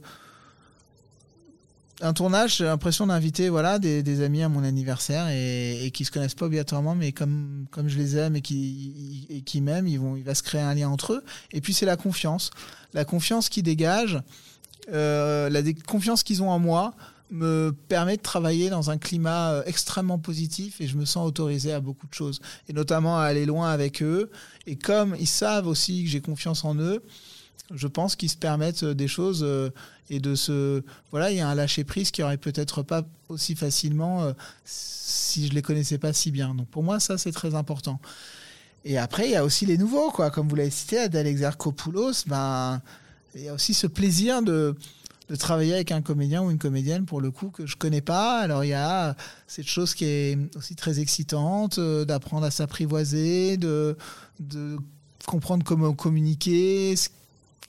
un 2.01 2.13
tournage, 2.13 2.57
j'ai 2.57 2.65
l'impression 2.65 3.07
d'inviter 3.07 3.49
voilà, 3.49 3.79
des, 3.79 4.21
amis 4.21 4.43
à 4.43 4.49
mon 4.49 4.63
anniversaire 4.63 5.27
et, 5.29 5.91
qui 5.93 6.05
se 6.05 6.11
connaissent 6.11 6.35
pas 6.35 6.45
obligatoirement, 6.45 6.95
mais 6.95 7.11
comme, 7.11 7.65
comme 7.71 7.87
je 7.89 7.97
les 7.97 8.17
aime 8.17 8.35
et 8.35 8.41
qui, 8.41 9.61
m'aiment, 9.61 9.87
ils 9.87 9.99
vont, 9.99 10.15
il 10.15 10.23
va 10.23 10.35
se 10.35 10.43
créer 10.43 10.61
un 10.61 10.73
lien 10.73 10.89
entre 10.89 11.13
eux. 11.13 11.23
Et 11.51 11.61
puis 11.61 11.73
c'est 11.73 11.85
la 11.85 11.97
confiance. 11.97 12.51
La 12.93 13.05
confiance 13.05 13.49
qui 13.49 13.63
dégage, 13.63 14.19
euh, 14.91 15.49
la 15.49 15.61
confiance 15.87 16.23
qu'ils 16.23 16.41
ont 16.41 16.49
en 16.49 16.59
moi 16.59 16.93
me 17.31 17.75
permet 17.87 18.17
de 18.17 18.21
travailler 18.21 18.69
dans 18.69 18.89
un 18.89 18.97
climat 18.97 19.51
euh, 19.51 19.63
extrêmement 19.65 20.17
positif 20.17 20.81
et 20.81 20.87
je 20.87 20.97
me 20.97 21.05
sens 21.05 21.27
autorisé 21.27 21.71
à 21.73 21.79
beaucoup 21.79 22.07
de 22.07 22.13
choses 22.13 22.41
et 22.67 22.73
notamment 22.73 23.19
à 23.19 23.23
aller 23.23 23.45
loin 23.45 23.69
avec 23.69 24.01
eux 24.01 24.31
et 24.65 24.75
comme 24.75 25.15
ils 25.19 25.27
savent 25.27 25.67
aussi 25.67 26.03
que 26.03 26.09
j'ai 26.09 26.21
confiance 26.21 26.65
en 26.65 26.75
eux 26.75 27.03
je 27.73 27.87
pense 27.87 28.15
qu'ils 28.15 28.29
se 28.29 28.37
permettent 28.37 28.83
euh, 28.83 28.93
des 28.93 29.07
choses 29.07 29.41
euh, 29.43 29.69
et 30.09 30.19
de 30.19 30.35
se 30.35 30.83
voilà 31.11 31.31
il 31.31 31.37
y 31.37 31.41
a 31.41 31.47
un 31.47 31.55
lâcher 31.55 31.83
prise 31.83 32.09
qui 32.11 32.23
aurait 32.23 32.37
peut-être 32.37 32.81
pas 32.83 33.03
aussi 33.27 33.55
facilement 33.55 34.23
euh, 34.23 34.33
si 34.65 35.47
je 35.47 35.53
les 35.53 35.61
connaissais 35.61 35.97
pas 35.99 36.13
si 36.13 36.31
bien. 36.31 36.55
Donc 36.55 36.67
pour 36.67 36.83
moi 36.83 36.99
ça 36.99 37.17
c'est 37.17 37.31
très 37.31 37.53
important. 37.55 37.99
Et 38.85 38.97
après 38.97 39.25
il 39.27 39.31
y 39.31 39.35
a 39.35 39.43
aussi 39.45 39.65
les 39.65 39.77
nouveaux 39.77 40.09
quoi. 40.11 40.31
Comme 40.31 40.47
vous 40.47 40.55
l'avez 40.55 40.69
cité 40.71 40.97
Adèle 40.99 41.27
Exarchopoulos 41.27 42.25
ben 42.27 42.81
il 43.35 43.41
y 43.41 43.49
a 43.49 43.53
aussi 43.53 43.73
ce 43.73 43.87
plaisir 43.87 44.41
de 44.41 44.75
de 45.29 45.35
travailler 45.35 45.75
avec 45.75 45.91
un 45.91 46.01
comédien 46.01 46.41
ou 46.41 46.49
une 46.49 46.57
comédienne 46.57 47.05
pour 47.05 47.21
le 47.21 47.29
coup 47.29 47.51
que 47.51 47.67
je 47.67 47.75
connais 47.75 48.01
pas. 48.01 48.39
Alors 48.39 48.63
il 48.63 48.69
y 48.69 48.73
a 48.73 49.15
cette 49.45 49.67
chose 49.67 49.93
qui 49.93 50.05
est 50.05 50.39
aussi 50.55 50.73
très 50.75 50.99
excitante, 50.99 51.79
d'apprendre 51.79 52.47
à 52.47 52.49
s'apprivoiser, 52.49 53.57
de, 53.57 53.95
de 54.39 54.77
comprendre 55.27 55.63
comment 55.63 55.93
communiquer, 55.93 56.95
ce- 56.95 57.09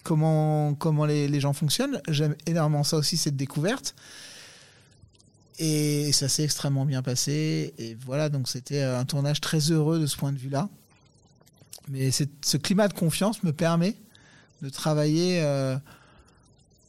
comment, 0.03 0.75
comment 0.75 1.05
les, 1.05 1.41
gens 1.41 1.53
fonctionnent. 1.53 2.01
J'aime 2.09 2.35
énormément 2.47 2.85
ça 2.85 2.97
aussi, 2.97 3.17
cette 3.17 3.37
découverte. 3.37 3.95
Et 5.59 6.13
ça 6.13 6.29
s'est 6.29 6.45
extrêmement 6.45 6.87
bien 6.87 7.03
passé. 7.03 7.75
Et 7.79 7.97
voilà, 8.07 8.29
donc 8.29 8.49
c'était 8.49 8.83
un 8.83 9.05
tournage 9.05 9.41
très 9.41 9.71
heureux 9.71 9.99
de 9.99 10.07
ce 10.07 10.17
point 10.17 10.33
de 10.33 10.39
vue-là. 10.39 10.69
Mais 11.89 12.11
ce 12.11 12.57
climat 12.57 12.89
de 12.89 12.95
confiance 12.95 13.43
me 13.43 13.53
permet 13.53 13.97
de 14.63 14.69
travailler, 14.69 15.41
euh, 15.43 15.77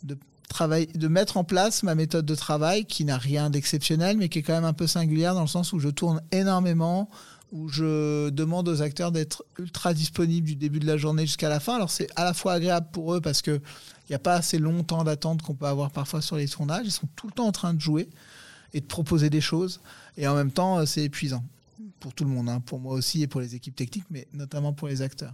de, 0.03 0.17
travailler, 0.49 0.87
de 0.87 1.07
mettre 1.07 1.37
en 1.37 1.43
place 1.43 1.83
ma 1.83 1.95
méthode 1.95 2.25
de 2.25 2.35
travail 2.35 2.85
qui 2.85 3.05
n'a 3.05 3.17
rien 3.17 3.49
d'exceptionnel, 3.49 4.17
mais 4.17 4.29
qui 4.29 4.39
est 4.39 4.43
quand 4.43 4.53
même 4.53 4.65
un 4.65 4.73
peu 4.73 4.87
singulière 4.87 5.33
dans 5.33 5.41
le 5.41 5.47
sens 5.47 5.73
où 5.73 5.79
je 5.79 5.89
tourne 5.89 6.21
énormément, 6.31 7.09
où 7.51 7.67
je 7.67 8.29
demande 8.29 8.69
aux 8.69 8.81
acteurs 8.81 9.11
d'être 9.11 9.43
ultra 9.59 9.93
disponibles 9.93 10.47
du 10.47 10.55
début 10.55 10.79
de 10.79 10.87
la 10.87 10.97
journée 10.97 11.25
jusqu'à 11.25 11.49
la 11.49 11.59
fin. 11.59 11.75
Alors 11.75 11.91
c'est 11.91 12.07
à 12.15 12.23
la 12.23 12.33
fois 12.33 12.53
agréable 12.53 12.87
pour 12.91 13.13
eux 13.13 13.21
parce 13.21 13.41
que 13.41 13.51
il 13.51 14.11
n'y 14.11 14.15
a 14.15 14.19
pas 14.19 14.35
assez 14.35 14.57
longtemps 14.57 15.03
d'attente 15.03 15.41
qu'on 15.41 15.53
peut 15.53 15.65
avoir 15.65 15.91
parfois 15.91 16.21
sur 16.21 16.35
les 16.35 16.47
tournages. 16.47 16.85
Ils 16.85 16.91
sont 16.91 17.07
tout 17.15 17.27
le 17.27 17.33
temps 17.33 17.47
en 17.47 17.51
train 17.51 17.73
de 17.73 17.79
jouer 17.79 18.09
et 18.73 18.81
de 18.81 18.85
proposer 18.85 19.29
des 19.29 19.41
choses. 19.41 19.79
Et 20.17 20.27
en 20.27 20.35
même 20.35 20.51
temps, 20.51 20.79
euh, 20.79 20.85
c'est 20.85 21.03
épuisant 21.03 21.43
pour 21.99 22.13
tout 22.13 22.23
le 22.23 22.29
monde, 22.29 22.49
hein, 22.49 22.59
pour 22.59 22.79
moi 22.79 22.93
aussi 22.93 23.21
et 23.21 23.27
pour 23.27 23.41
les 23.41 23.55
équipes 23.55 23.75
techniques, 23.75 24.05
mais 24.09 24.27
notamment 24.33 24.73
pour 24.73 24.87
les 24.87 25.01
acteurs. 25.01 25.33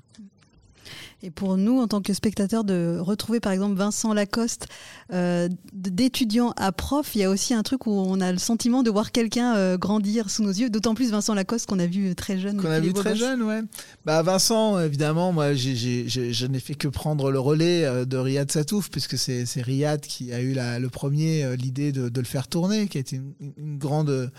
Et 1.23 1.31
pour 1.31 1.57
nous, 1.57 1.79
en 1.79 1.87
tant 1.87 2.01
que 2.01 2.13
spectateurs, 2.13 2.63
de 2.63 2.97
retrouver 2.99 3.39
par 3.39 3.51
exemple 3.51 3.75
Vincent 3.75 4.13
Lacoste 4.13 4.67
euh, 5.13 5.49
d'étudiant 5.73 6.53
à 6.57 6.71
prof, 6.71 7.15
il 7.15 7.19
y 7.19 7.23
a 7.23 7.29
aussi 7.29 7.53
un 7.53 7.63
truc 7.63 7.87
où 7.87 7.91
on 7.91 8.21
a 8.21 8.31
le 8.31 8.37
sentiment 8.37 8.83
de 8.83 8.89
voir 8.89 9.11
quelqu'un 9.11 9.55
euh, 9.55 9.77
grandir 9.77 10.29
sous 10.29 10.43
nos 10.43 10.51
yeux. 10.51 10.69
D'autant 10.69 10.95
plus 10.95 11.11
Vincent 11.11 11.33
Lacoste 11.33 11.65
qu'on 11.65 11.79
a 11.79 11.87
vu 11.87 12.13
très 12.15 12.37
jeune. 12.39 12.61
Qu'on 12.61 12.69
a 12.69 12.79
vu 12.79 12.93
très 12.93 13.15
jeune, 13.15 13.41
ouais. 13.43 13.61
Bah 14.05 14.21
Vincent, 14.21 14.79
évidemment, 14.79 15.31
moi, 15.31 15.53
je 15.53 16.45
n'ai 16.45 16.59
fait 16.59 16.75
que 16.75 16.87
prendre 16.87 17.31
le 17.31 17.39
relais 17.39 17.85
euh, 17.85 18.05
de 18.05 18.17
Riyad 18.17 18.51
Satouf, 18.51 18.89
puisque 18.89 19.17
c'est 19.17 19.45
Riyad 19.61 20.01
qui 20.01 20.33
a 20.33 20.41
eu 20.41 20.53
la- 20.53 20.79
le 20.79 20.89
premier 20.89 21.55
l'idée 21.57 21.91
de, 21.91 22.09
de 22.09 22.19
le 22.19 22.25
faire 22.25 22.47
tourner, 22.47 22.87
qui 22.87 22.97
a 22.97 23.01
été 23.01 23.15
une, 23.17 23.33
une 23.57 23.77
grande 23.77 24.31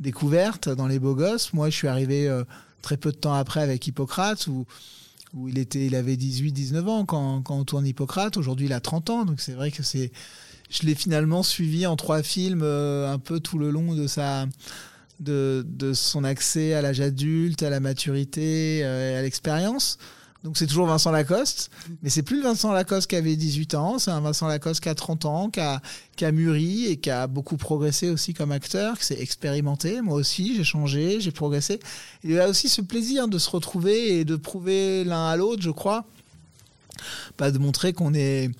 découverte 0.00 0.68
dans 0.68 0.86
les 0.86 0.98
beaux 0.98 1.14
gosses. 1.14 1.52
Moi, 1.52 1.70
je 1.70 1.76
suis 1.76 1.88
arrivé 1.88 2.28
euh, 2.28 2.44
très 2.82 2.96
peu 2.96 3.12
de 3.12 3.16
temps 3.16 3.34
après 3.34 3.60
avec 3.62 3.86
Hippocrate, 3.86 4.46
où, 4.48 4.66
où 5.34 5.48
il, 5.48 5.58
était, 5.58 5.86
il 5.86 5.94
avait 5.94 6.14
18-19 6.14 6.86
ans 6.86 7.04
quand, 7.04 7.42
quand 7.42 7.56
on 7.56 7.64
tourne 7.64 7.86
Hippocrate. 7.86 8.36
Aujourd'hui, 8.36 8.66
il 8.66 8.72
a 8.72 8.80
30 8.80 9.10
ans, 9.10 9.24
donc 9.24 9.40
c'est 9.40 9.52
vrai 9.52 9.70
que 9.70 9.82
c'est... 9.82 10.12
Je 10.70 10.86
l'ai 10.86 10.94
finalement 10.94 11.42
suivi 11.42 11.86
en 11.86 11.94
trois 11.94 12.22
films, 12.22 12.62
euh, 12.62 13.12
un 13.12 13.18
peu 13.18 13.38
tout 13.38 13.58
le 13.58 13.70
long 13.70 13.94
de 13.94 14.06
sa 14.06 14.46
de, 15.20 15.64
de 15.68 15.92
son 15.92 16.24
accès 16.24 16.74
à 16.74 16.82
l'âge 16.82 17.00
adulte, 17.00 17.62
à 17.62 17.70
la 17.70 17.80
maturité, 17.80 18.80
euh, 18.82 19.18
à 19.18 19.22
l'expérience. 19.22 19.98
Donc 20.44 20.58
c'est 20.58 20.66
toujours 20.66 20.86
Vincent 20.86 21.10
Lacoste, 21.10 21.70
mais 22.02 22.10
c'est 22.10 22.22
plus 22.22 22.42
Vincent 22.42 22.70
Lacoste 22.70 23.08
qui 23.08 23.16
avait 23.16 23.34
18 23.34 23.74
ans, 23.76 23.98
c'est 23.98 24.10
un 24.10 24.20
Vincent 24.20 24.46
Lacoste 24.46 24.82
qui 24.82 24.90
a 24.90 24.94
30 24.94 25.24
ans, 25.24 25.48
qui 25.48 25.60
a, 25.60 25.80
qui 26.16 26.26
a 26.26 26.32
mûri 26.32 26.84
et 26.84 26.98
qui 26.98 27.08
a 27.08 27.26
beaucoup 27.26 27.56
progressé 27.56 28.10
aussi 28.10 28.34
comme 28.34 28.52
acteur, 28.52 28.98
qui 28.98 29.06
s'est 29.06 29.18
expérimenté. 29.18 30.02
Moi 30.02 30.16
aussi, 30.16 30.54
j'ai 30.54 30.62
changé, 30.62 31.18
j'ai 31.18 31.30
progressé. 31.30 31.80
Il 32.24 32.32
y 32.32 32.38
a 32.38 32.46
aussi 32.46 32.68
ce 32.68 32.82
plaisir 32.82 33.26
de 33.26 33.38
se 33.38 33.48
retrouver 33.48 34.18
et 34.18 34.26
de 34.26 34.36
prouver 34.36 35.04
l'un 35.04 35.28
à 35.28 35.36
l'autre, 35.36 35.62
je 35.62 35.70
crois, 35.70 36.04
de 37.38 37.58
montrer 37.58 37.94
qu'on 37.94 38.12
est 38.12 38.50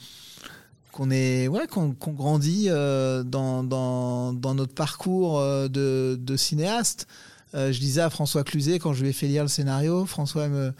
qu'on 0.90 1.10
est 1.10 1.48
ouais 1.48 1.66
qu'on 1.66 1.88
grandit 1.90 2.68
euh, 2.68 3.24
dans, 3.24 3.62
dans, 3.62 4.32
dans 4.32 4.54
notre 4.54 4.72
parcours 4.72 5.38
euh, 5.38 5.68
de, 5.68 6.18
de 6.18 6.36
cinéaste. 6.38 7.08
Euh, 7.54 7.72
je 7.72 7.78
disais 7.78 8.00
à 8.00 8.10
François 8.10 8.42
Cluzet 8.42 8.78
quand 8.78 8.94
je 8.94 9.02
lui 9.02 9.10
ai 9.10 9.12
fait 9.12 9.26
lire 9.26 9.42
le 9.42 9.48
scénario, 9.48 10.06
François 10.06 10.48
me, 10.48 10.72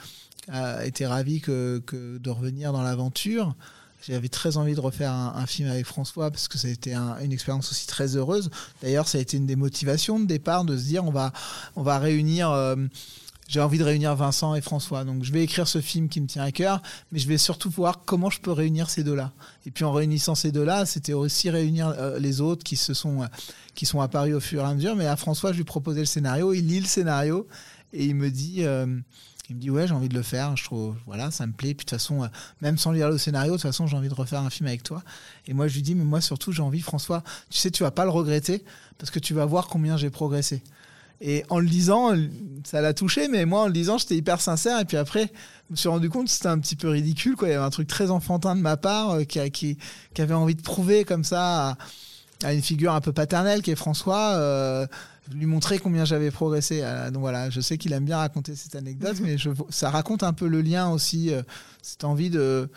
a 0.49 0.85
été 0.85 1.07
ravi 1.07 1.41
que, 1.41 1.83
de 1.93 2.31
revenir 2.31 2.73
dans 2.73 2.83
l'aventure. 2.83 3.55
J'avais 4.07 4.29
très 4.29 4.59
envie 4.59 4.75
de 4.75 4.81
refaire 4.81 5.13
un, 5.13 5.47
film 5.47 5.71
avec 5.71 5.87
François 5.87 6.31
parce 6.31 6.47
que 6.47 6.59
ça 6.59 6.69
a 6.69 6.71
été 6.71 6.93
un- 6.93 7.19
une 7.21 7.33
expérience 7.33 7.71
aussi 7.71 7.87
très 7.87 8.17
heureuse. 8.17 8.51
D'ailleurs, 8.83 9.09
ça 9.09 9.17
a 9.17 9.21
été 9.23 9.39
une 9.39 9.47
des 9.47 9.57
motivations 9.57 10.21
de 10.21 10.27
départ 10.27 10.65
de 10.67 10.77
se 10.77 10.85
dire 10.85 11.05
on 11.05 11.11
va, 11.11 11.33
on 11.75 11.83
va 11.83 11.99
réunir. 11.99 12.51
euh, 12.51 12.77
j'ai 13.47 13.61
envie 13.61 13.79
de 13.79 13.85
réunir 13.85 14.15
Vincent 14.15 14.55
et 14.55 14.61
François. 14.63 15.05
Donc 15.05 15.23
je 15.23 15.33
vais 15.33 15.43
écrire 15.43 15.69
ce 15.69 15.81
film 15.81 16.09
qui 16.09 16.21
me 16.21 16.27
tient 16.27 16.43
à 16.43 16.51
cœur, 16.53 16.81
mais 17.13 17.19
je 17.19 17.29
vais 17.29 17.39
surtout 17.39 17.71
voir 17.71 18.03
comment 18.05 18.31
je 18.31 18.41
peux 18.41 18.53
réunir 18.53 18.89
ces 18.91 19.05
deux-là. 19.05 19.33
Et 19.67 19.71
puis 19.71 19.85
en 19.85 19.93
réunissant 19.93 20.35
ces 20.35 20.51
deux-là, 20.51 20.87
c'était 20.87 21.13
aussi 21.13 21.49
réunir 21.51 21.89
euh, 21.89 22.19
les 22.19 22.41
autres 22.41 22.65
qui 22.65 22.77
se 22.77 22.95
sont, 22.95 23.23
euh, 23.23 23.27
qui 23.75 23.85
sont 23.87 24.01
apparus 24.01 24.35
au 24.35 24.41
fur 24.41 24.61
et 24.63 24.65
à 24.65 24.75
mesure. 24.75 24.97
Mais 24.97 25.07
à 25.07 25.17
François, 25.17 25.53
je 25.53 25.59
lui 25.59 25.65
proposais 25.65 26.01
le 26.01 26.07
scénario, 26.07 26.53
il 26.53 26.67
lit 26.67 26.81
le 26.81 26.87
scénario 26.87 27.47
et 27.93 28.05
il 28.07 28.15
me 28.15 28.31
dit, 28.31 28.65
il 29.51 29.57
me 29.57 29.61
dit 29.61 29.71
ouais, 29.71 29.87
j'ai 29.87 29.95
envie 29.95 30.09
de 30.09 30.15
le 30.15 30.23
faire. 30.23 30.57
Je 30.57 30.65
trouve, 30.65 30.97
voilà, 31.07 31.31
ça 31.31 31.47
me 31.47 31.53
plaît. 31.53 31.75
Puis 31.75 31.85
de 31.85 31.91
toute 31.91 31.91
façon, 31.91 32.25
euh, 32.25 32.29
même 32.61 32.79
sans 32.79 32.93
lire 32.93 33.11
le 33.11 33.19
scénario, 33.19 33.53
de 33.53 33.57
toute 33.57 33.63
façon, 33.63 33.87
j'ai 33.87 33.97
envie 33.97 34.09
de 34.09 34.15
refaire 34.15 34.41
un 34.41 34.51
film 34.51 34.67
avec 34.67 34.83
toi. 34.83 35.03
Et 35.47 35.55
moi, 35.55 35.69
je 35.69 35.75
lui 35.75 35.83
dis, 35.83 35.95
mais 35.95 36.05
moi 36.05 36.21
surtout, 36.21 36.53
j'ai 36.53 36.63
envie, 36.63 36.81
François. 36.81 37.23
Tu 37.51 37.59
sais, 37.59 37.71
tu 37.71 37.83
vas 37.83 37.91
pas 37.91 38.05
le 38.05 38.11
regretter 38.11 38.65
parce 38.99 39.11
que 39.11 39.19
tu 39.19 39.35
vas 39.35 39.45
voir 39.45 39.69
combien 39.69 39.97
j'ai 39.97 40.11
progressé. 40.11 40.63
Et 41.21 41.45
en 41.49 41.59
le 41.59 41.67
lisant, 41.67 42.13
ça 42.65 42.81
l'a 42.81 42.93
touché, 42.93 43.29
mais 43.29 43.45
moi, 43.45 43.63
en 43.63 43.67
le 43.67 43.73
lisant, 43.73 43.99
j'étais 43.99 44.17
hyper 44.17 44.41
sincère. 44.41 44.81
Et 44.81 44.85
puis 44.85 44.97
après, 44.97 45.33
je 45.69 45.73
me 45.73 45.77
suis 45.77 45.89
rendu 45.89 46.11
compte 46.11 46.27
que 46.27 46.33
c'était 46.33 46.49
un 46.49 46.59
petit 46.59 46.77
peu 46.77 46.89
ridicule. 46.89 47.37
Quoi. 47.37 47.49
Il 47.49 47.53
y 47.53 47.55
avait 47.55 47.65
un 47.65 47.71
truc 47.71 47.87
très 47.87 48.11
enfantin 48.11 48.57
de 48.57 48.61
ma 48.61 48.77
part 48.77 49.11
euh, 49.11 49.25
qui, 49.25 49.51
qui, 49.51 49.79
qui 50.15 50.23
avait 50.23 50.35
envie 50.35 50.55
de 50.55 50.63
prouver 50.63 51.05
comme 51.05 51.25
ça 51.25 51.71
à, 51.71 51.79
à 52.45 52.53
une 52.53 52.63
figure 52.63 52.93
un 52.93 53.01
peu 53.01 53.13
paternelle 53.13 53.63
qui 53.63 53.71
est 53.71 53.77
François, 53.77 54.35
euh, 54.35 54.87
lui 55.33 55.47
montrer 55.47 55.79
combien 55.79 56.05
j'avais 56.05 56.31
progressé. 56.31 56.81
Euh, 56.83 57.11
donc 57.11 57.21
voilà, 57.21 57.51
je 57.51 57.61
sais 57.61 57.79
qu'il 57.79 57.93
aime 57.93 58.05
bien 58.05 58.19
raconter 58.19 58.55
cette 58.55 58.75
anecdote, 58.75 59.17
mais 59.21 59.39
je, 59.39 59.51
ça 59.71 59.91
raconte 59.91 60.23
un 60.23 60.33
peu 60.33 60.47
le 60.47 60.61
lien 60.61 60.91
aussi, 60.91 61.33
euh, 61.33 61.43
cette 61.83 62.05
envie 62.05 62.31
de. 62.31 62.69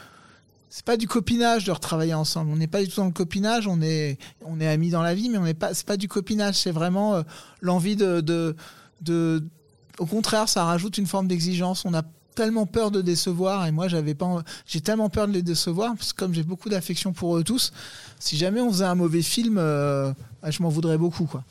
C'est 0.70 0.86
pas 0.86 0.98
du 0.98 1.08
copinage 1.08 1.64
de 1.66 1.72
retravailler 1.72 2.14
ensemble. 2.14 2.52
On 2.52 2.58
n'est 2.58 2.68
pas 2.68 2.82
du 2.82 2.90
tout 2.90 2.98
dans 2.98 3.06
le 3.06 3.12
copinage. 3.12 3.68
On 3.68 3.82
est, 3.82 4.18
on 4.46 4.60
est 4.60 4.68
amis 4.68 4.90
dans 4.90 5.02
la 5.02 5.16
vie, 5.16 5.30
mais 5.30 5.38
on 5.38 5.44
n'est 5.44 5.54
pas. 5.54 5.74
C'est 5.74 5.88
pas 5.88 5.98
du 5.98 6.08
copinage. 6.08 6.56
C'est 6.56 6.72
vraiment 6.72 7.24
l'envie 7.62 7.96
de, 7.96 8.20
de, 8.20 8.56
de. 9.02 9.44
Au 9.98 10.06
contraire, 10.06 10.50
ça 10.50 10.66
rajoute 10.66 10.98
une 10.98 11.08
forme 11.08 11.28
d'exigence. 11.28 11.86
On 11.86 11.94
a 11.94 12.04
tellement 12.38 12.68
peur 12.68 12.92
de 12.92 13.02
décevoir, 13.02 13.66
et 13.66 13.72
moi, 13.72 13.88
j'avais 13.88 14.14
pas. 14.14 14.44
J'ai 14.68 14.80
tellement 14.82 15.10
peur 15.10 15.28
de 15.28 15.34
les 15.34 15.42
décevoir, 15.42 15.96
parce 15.96 16.14
que 16.14 16.20
comme 16.20 16.34
j'ai 16.34 16.44
beaucoup 16.44 16.70
d'affection 16.70 17.12
pour 17.12 17.36
eux 17.36 17.44
tous, 17.44 17.74
si 18.20 18.38
jamais 18.38 18.62
on 18.62 18.72
faisait 18.72 18.86
un 18.86 18.96
mauvais 18.96 19.24
film, 19.24 19.58
euh, 19.58 20.14
ah, 20.44 20.52
je 20.52 20.62
m'en 20.62 20.70
voudrais 20.70 20.98
beaucoup, 21.00 21.26
quoi. 21.26 21.44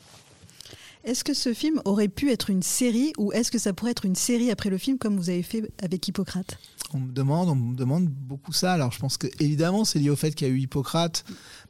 Est-ce 1.03 1.23
que 1.23 1.33
ce 1.33 1.53
film 1.53 1.81
aurait 1.85 2.09
pu 2.09 2.31
être 2.31 2.49
une 2.49 2.63
série 2.63 3.13
ou 3.17 3.31
est-ce 3.31 3.49
que 3.49 3.59
ça 3.59 3.71
pourrait 3.71 3.91
être 3.91 4.03
une 4.05 4.15
série 4.15 4.51
après 4.51 4.69
le 4.69 4.77
film 4.77 4.97
comme 4.97 5.15
vous 5.15 5.29
avez 5.29 5.43
fait 5.43 5.71
avec 5.81 6.05
Hippocrate? 6.05 6.57
On 6.93 6.99
me 6.99 7.11
demande, 7.13 7.47
on 7.47 7.55
me 7.55 7.75
demande 7.77 8.07
beaucoup 8.09 8.51
ça. 8.51 8.73
Alors 8.73 8.91
je 8.91 8.99
pense 8.99 9.15
que 9.15 9.27
évidemment 9.39 9.85
c'est 9.85 9.99
lié 9.99 10.09
au 10.09 10.17
fait 10.17 10.31
qu'il 10.35 10.47
y 10.47 10.51
a 10.51 10.53
eu 10.53 10.59
Hippocrate, 10.59 11.23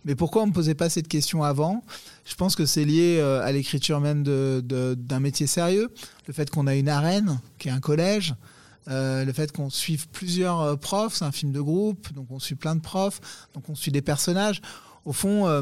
mais 0.05 0.15
pourquoi 0.15 0.41
on 0.41 0.47
me 0.47 0.53
posait 0.53 0.73
pas 0.73 0.89
cette 0.89 1.07
question 1.07 1.43
avant? 1.43 1.83
Je 2.25 2.33
pense 2.33 2.55
que 2.55 2.65
c'est 2.65 2.83
lié 2.85 3.17
euh, 3.19 3.45
à 3.45 3.51
l'écriture 3.51 3.99
même 3.99 4.23
de- 4.23 4.63
de- 4.65 4.95
d'un 4.97 5.19
métier 5.19 5.45
sérieux, 5.45 5.91
le 6.25 6.33
fait 6.33 6.49
qu'on 6.49 6.65
a 6.65 6.73
une 6.73 6.89
arène 6.89 7.39
qui 7.59 7.67
est 7.67 7.71
un 7.71 7.79
collège. 7.79 8.33
Euh, 8.89 9.25
le 9.25 9.33
fait 9.33 9.51
qu'on 9.51 9.69
suive 9.69 10.07
plusieurs 10.09 10.61
euh, 10.61 10.75
profs, 10.75 11.15
c'est 11.15 11.25
un 11.25 11.31
film 11.31 11.51
de 11.51 11.59
groupe, 11.59 12.13
donc 12.13 12.27
on 12.29 12.39
suit 12.39 12.55
plein 12.55 12.75
de 12.75 12.81
profs, 12.81 13.19
donc 13.53 13.67
on 13.69 13.75
suit 13.75 13.91
des 13.91 14.01
personnages. 14.01 14.61
Au 15.03 15.13
fond, 15.13 15.47
euh, 15.47 15.61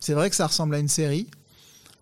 c'est 0.00 0.14
vrai 0.14 0.30
que 0.30 0.36
ça 0.36 0.46
ressemble 0.46 0.74
à 0.74 0.78
une 0.78 0.88
série, 0.88 1.26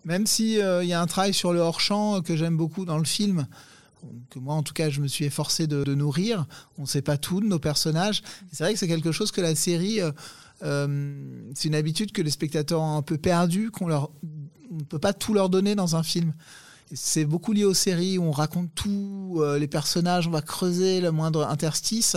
même 0.05 0.25
si 0.27 0.55
il 0.55 0.87
y 0.87 0.93
a 0.93 1.01
un 1.01 1.07
travail 1.07 1.33
sur 1.33 1.51
le 1.51 1.59
hors-champ 1.59 2.21
que 2.21 2.35
j'aime 2.35 2.55
beaucoup 2.55 2.85
dans 2.85 2.97
le 2.97 3.05
film, 3.05 3.47
que 4.29 4.37
moi 4.37 4.53
en 4.53 4.61
tout 4.61 4.73
cas 4.73 4.89
je 4.89 5.01
me 5.01 5.07
suis 5.07 5.25
efforcé 5.25 5.65
de, 5.65 5.95
nourrir. 5.95 6.45
On 6.77 6.83
ne 6.83 6.87
sait 6.87 7.01
pas 7.01 7.17
tout 7.17 7.41
de 7.41 7.47
nos 7.47 7.57
personnages. 7.57 8.21
C'est 8.51 8.63
vrai 8.63 8.73
que 8.73 8.79
c'est 8.79 8.87
quelque 8.87 9.11
chose 9.11 9.31
que 9.31 9.41
la 9.41 9.55
série 9.55 9.99
c'est 10.61 11.67
une 11.67 11.75
habitude 11.75 12.11
que 12.11 12.21
les 12.21 12.29
spectateurs 12.29 12.81
ont 12.81 12.97
un 12.97 13.01
peu 13.01 13.17
perdu, 13.17 13.71
qu'on 13.71 13.87
ne 13.87 14.83
peut 14.83 14.99
pas 14.99 15.13
tout 15.13 15.33
leur 15.33 15.49
donner 15.49 15.73
dans 15.73 15.95
un 15.95 16.03
film. 16.03 16.33
C'est 16.93 17.25
beaucoup 17.25 17.51
lié 17.51 17.65
aux 17.65 17.73
séries 17.73 18.17
où 18.17 18.23
on 18.23 18.31
raconte 18.31 18.69
tout, 18.75 19.37
euh, 19.39 19.57
les 19.57 19.67
personnages, 19.67 20.27
on 20.27 20.31
va 20.31 20.41
creuser 20.41 21.01
le 21.01 21.11
moindre 21.11 21.47
interstice. 21.47 22.15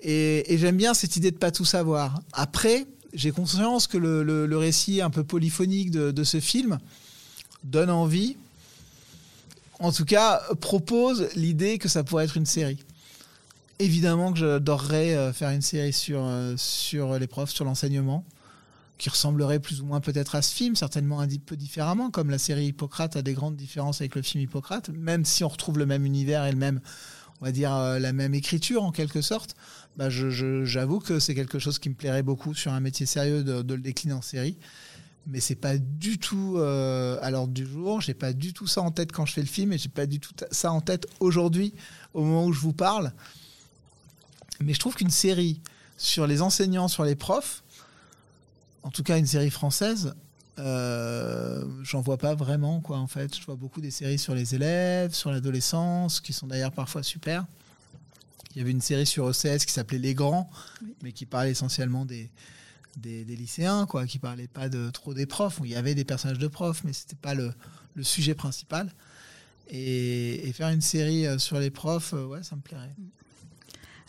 Et, 0.00 0.44
j'aime 0.58 0.76
bien 0.76 0.94
cette 0.94 1.16
idée 1.16 1.30
de 1.30 1.36
pas 1.36 1.50
tout 1.50 1.64
savoir. 1.64 2.20
Après, 2.32 2.86
j'ai 3.12 3.32
conscience 3.32 3.86
que 3.86 3.98
le 3.98 4.56
récit 4.56 5.00
un 5.00 5.10
peu 5.10 5.24
polyphonique 5.24 5.90
de, 5.90 6.10
de 6.12 6.24
ce 6.24 6.40
film 6.40 6.78
donne 7.64 7.90
envie, 7.90 8.36
en 9.78 9.92
tout 9.92 10.04
cas 10.04 10.42
propose 10.60 11.28
l'idée 11.34 11.78
que 11.78 11.88
ça 11.88 12.04
pourrait 12.04 12.24
être 12.24 12.36
une 12.36 12.46
série. 12.46 12.78
Évidemment 13.78 14.32
que 14.32 14.38
j'adorerais 14.38 15.14
euh, 15.14 15.32
faire 15.32 15.50
une 15.50 15.62
série 15.62 15.92
sur, 15.92 16.20
euh, 16.24 16.54
sur 16.56 17.18
les 17.18 17.26
profs, 17.26 17.50
sur 17.50 17.64
l'enseignement, 17.64 18.24
qui 18.98 19.08
ressemblerait 19.08 19.60
plus 19.60 19.80
ou 19.80 19.86
moins 19.86 20.00
peut-être 20.00 20.34
à 20.34 20.42
ce 20.42 20.52
film, 20.52 20.74
certainement 20.74 21.20
un 21.20 21.28
peu 21.28 21.56
différemment, 21.56 22.10
comme 22.10 22.30
la 22.30 22.38
série 22.38 22.66
Hippocrate 22.66 23.16
a 23.16 23.22
des 23.22 23.32
grandes 23.32 23.56
différences 23.56 24.00
avec 24.00 24.16
le 24.16 24.22
film 24.22 24.42
Hippocrate, 24.42 24.90
même 24.90 25.24
si 25.24 25.44
on 25.44 25.48
retrouve 25.48 25.78
le 25.78 25.86
même 25.86 26.04
univers 26.04 26.44
et 26.44 26.50
le 26.50 26.58
même, 26.58 26.80
on 27.40 27.44
va 27.44 27.52
dire, 27.52 27.72
euh, 27.74 28.00
la 28.00 28.12
même 28.12 28.34
écriture 28.34 28.82
en 28.82 28.90
quelque 28.90 29.22
sorte. 29.22 29.54
Bah, 29.96 30.10
j'avoue 30.10 30.98
que 30.98 31.20
c'est 31.20 31.34
quelque 31.34 31.60
chose 31.60 31.78
qui 31.78 31.88
me 31.88 31.94
plairait 31.94 32.24
beaucoup 32.24 32.54
sur 32.54 32.72
un 32.72 32.80
métier 32.80 33.06
sérieux 33.06 33.44
de, 33.44 33.62
de 33.62 33.74
le 33.74 33.80
décliner 33.80 34.14
en 34.14 34.22
série. 34.22 34.58
Mais 35.26 35.40
c'est 35.40 35.56
pas 35.56 35.76
du 35.76 36.18
tout 36.18 36.54
euh, 36.56 37.18
à 37.20 37.30
l'ordre 37.30 37.52
du 37.52 37.66
jour. 37.66 38.00
J'ai 38.00 38.14
pas 38.14 38.32
du 38.32 38.52
tout 38.52 38.66
ça 38.66 38.80
en 38.80 38.90
tête 38.90 39.12
quand 39.12 39.26
je 39.26 39.34
fais 39.34 39.42
le 39.42 39.46
film 39.46 39.72
et 39.72 39.78
j'ai 39.78 39.90
pas 39.90 40.06
du 40.06 40.20
tout 40.20 40.32
ça 40.50 40.72
en 40.72 40.80
tête 40.80 41.06
aujourd'hui 41.20 41.74
au 42.14 42.22
moment 42.22 42.46
où 42.46 42.52
je 42.52 42.60
vous 42.60 42.72
parle. 42.72 43.12
Mais 44.60 44.72
je 44.72 44.80
trouve 44.80 44.94
qu'une 44.94 45.10
série 45.10 45.60
sur 45.98 46.26
les 46.26 46.40
enseignants, 46.40 46.88
sur 46.88 47.04
les 47.04 47.14
profs, 47.14 47.62
en 48.88 48.90
tout 48.90 49.02
cas 49.02 49.18
une 49.18 49.26
série 49.26 49.50
française, 49.50 50.14
euh, 50.58 51.62
j'en 51.82 52.00
vois 52.00 52.16
pas 52.16 52.34
vraiment 52.34 52.80
quoi 52.80 52.96
en 52.96 53.06
fait. 53.06 53.36
Je 53.36 53.44
vois 53.44 53.54
beaucoup 53.54 53.82
des 53.82 53.90
séries 53.90 54.18
sur 54.18 54.34
les 54.34 54.54
élèves, 54.54 55.12
sur 55.12 55.30
l'adolescence, 55.30 56.22
qui 56.22 56.32
sont 56.32 56.46
d'ailleurs 56.46 56.72
parfois 56.72 57.02
super. 57.02 57.44
Il 58.54 58.58
y 58.58 58.62
avait 58.62 58.70
une 58.70 58.80
série 58.80 59.04
sur 59.04 59.28
ECS 59.28 59.66
qui 59.66 59.72
s'appelait 59.74 59.98
Les 59.98 60.14
Grands, 60.14 60.48
mais 61.02 61.12
qui 61.12 61.26
parlait 61.26 61.50
essentiellement 61.50 62.06
des, 62.06 62.30
des, 62.96 63.26
des 63.26 63.36
lycéens, 63.36 63.84
quoi, 63.84 64.06
qui 64.06 64.18
parlait 64.18 64.48
pas 64.48 64.70
de 64.70 64.88
trop 64.88 65.12
des 65.12 65.26
profs. 65.26 65.60
Il 65.62 65.70
y 65.70 65.76
avait 65.76 65.94
des 65.94 66.06
personnages 66.06 66.38
de 66.38 66.48
profs, 66.48 66.82
mais 66.82 66.94
c'était 66.94 67.14
pas 67.14 67.34
le, 67.34 67.52
le 67.94 68.02
sujet 68.02 68.34
principal. 68.34 68.90
Et, 69.68 70.48
et 70.48 70.52
faire 70.54 70.70
une 70.70 70.80
série 70.80 71.26
euh, 71.26 71.36
sur 71.36 71.58
les 71.58 71.68
profs, 71.68 72.14
euh, 72.14 72.24
ouais, 72.24 72.42
ça 72.42 72.56
me 72.56 72.62
plairait. 72.62 72.94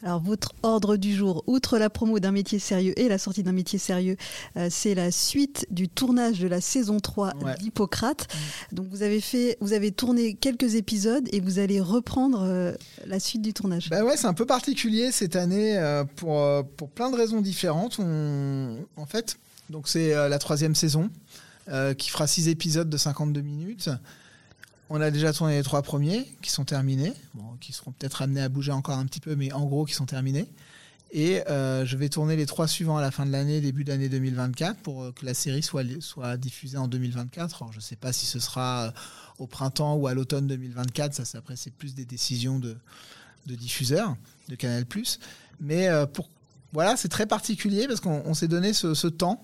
Alors, 0.03 0.21
votre 0.21 0.53
ordre 0.63 0.95
du 0.97 1.13
jour, 1.15 1.43
outre 1.47 1.77
la 1.77 1.89
promo 1.89 2.19
d'un 2.19 2.31
métier 2.31 2.57
sérieux 2.59 2.97
et 2.99 3.09
la 3.09 3.17
sortie 3.17 3.43
d'un 3.43 3.51
métier 3.51 3.77
sérieux, 3.79 4.15
euh, 4.57 4.67
c'est 4.71 4.95
la 4.95 5.11
suite 5.11 5.67
du 5.71 5.89
tournage 5.89 6.39
de 6.39 6.47
la 6.47 6.61
saison 6.61 6.99
3 6.99 7.33
Ouais. 7.43 7.55
d'Hippocrate. 7.57 8.27
Donc, 8.71 8.87
vous 8.89 9.03
avez, 9.03 9.19
fait, 9.21 9.57
vous 9.61 9.73
avez 9.73 9.91
tourné 9.91 10.33
quelques 10.35 10.75
épisodes 10.75 11.27
et 11.33 11.39
vous 11.41 11.59
allez 11.59 11.81
reprendre 11.81 12.41
euh, 12.43 12.73
la 13.05 13.19
suite 13.19 13.41
du 13.41 13.53
tournage. 13.53 13.89
Bah 13.89 14.03
ouais, 14.03 14.15
c'est 14.17 14.27
un 14.27 14.33
peu 14.33 14.45
particulier 14.45 15.11
cette 15.11 15.35
année 15.35 15.77
euh, 15.77 16.03
pour, 16.15 16.41
pour 16.77 16.89
plein 16.89 17.11
de 17.11 17.15
raisons 17.17 17.41
différentes. 17.41 17.97
On, 17.99 18.77
en 18.95 19.05
fait, 19.05 19.37
donc 19.69 19.87
c'est 19.87 20.11
la 20.13 20.39
troisième 20.39 20.75
saison 20.75 21.09
qui 21.97 22.09
fera 22.09 22.25
six 22.25 22.47
épisodes 22.47 22.89
de 22.89 22.97
52 22.97 23.41
minutes. 23.41 23.89
On 24.89 24.99
a 25.01 25.11
déjà 25.11 25.33
tourné 25.33 25.55
les 25.57 25.63
trois 25.63 25.81
premiers 25.83 26.25
qui 26.41 26.49
sont 26.49 26.65
terminés, 26.65 27.13
qui 27.61 27.73
seront 27.73 27.91
peut-être 27.91 28.21
amenés 28.23 28.41
à 28.41 28.49
bouger 28.49 28.71
encore 28.71 28.97
un 28.97 29.05
petit 29.05 29.19
peu, 29.19 29.35
mais 29.35 29.51
en 29.51 29.65
gros 29.65 29.85
qui 29.85 29.93
sont 29.93 30.05
terminés. 30.07 30.47
Et 31.11 31.41
euh, 31.49 31.85
je 31.85 31.97
vais 31.97 32.09
tourner 32.09 32.35
les 32.35 32.45
trois 32.45 32.67
suivants 32.67 32.97
à 32.97 33.01
la 33.01 33.09
fin 33.11 33.25
de 33.25 33.31
l'année, 33.31 33.61
début 33.61 33.83
d'année 33.83 34.09
2024, 34.09 34.77
pour 34.81 35.03
euh, 35.03 35.11
que 35.11 35.25
la 35.25 35.33
série 35.33 35.63
soit, 35.63 35.83
diffusée 36.37 36.77
en 36.77 36.87
2024. 36.87 37.61
Alors, 37.63 37.71
je 37.71 37.77
ne 37.77 37.81
sais 37.81 37.95
pas 37.95 38.13
si 38.13 38.25
ce 38.27 38.39
sera 38.39 38.85
euh, 38.87 38.91
au 39.39 39.47
printemps 39.47 39.95
ou 39.95 40.07
à 40.07 40.13
l'automne 40.13 40.47
2024. 40.47 41.13
Ça, 41.15 41.25
c'est- 41.25 41.37
après, 41.37 41.55
c'est 41.55 41.71
plus 41.73 41.95
des 41.95 42.05
décisions 42.05 42.59
de, 42.59 42.77
diffuseurs 43.47 44.15
de 44.49 44.55
Canal+. 44.55 44.85
Mais 45.59 45.87
voilà, 46.73 46.95
c'est 46.95 47.09
très 47.09 47.25
particulier 47.25 47.87
parce 47.87 47.99
qu'on 47.99 48.21
on 48.25 48.35
s'est 48.35 48.47
donné 48.47 48.73
ce 48.73 49.07
temps. 49.07 49.41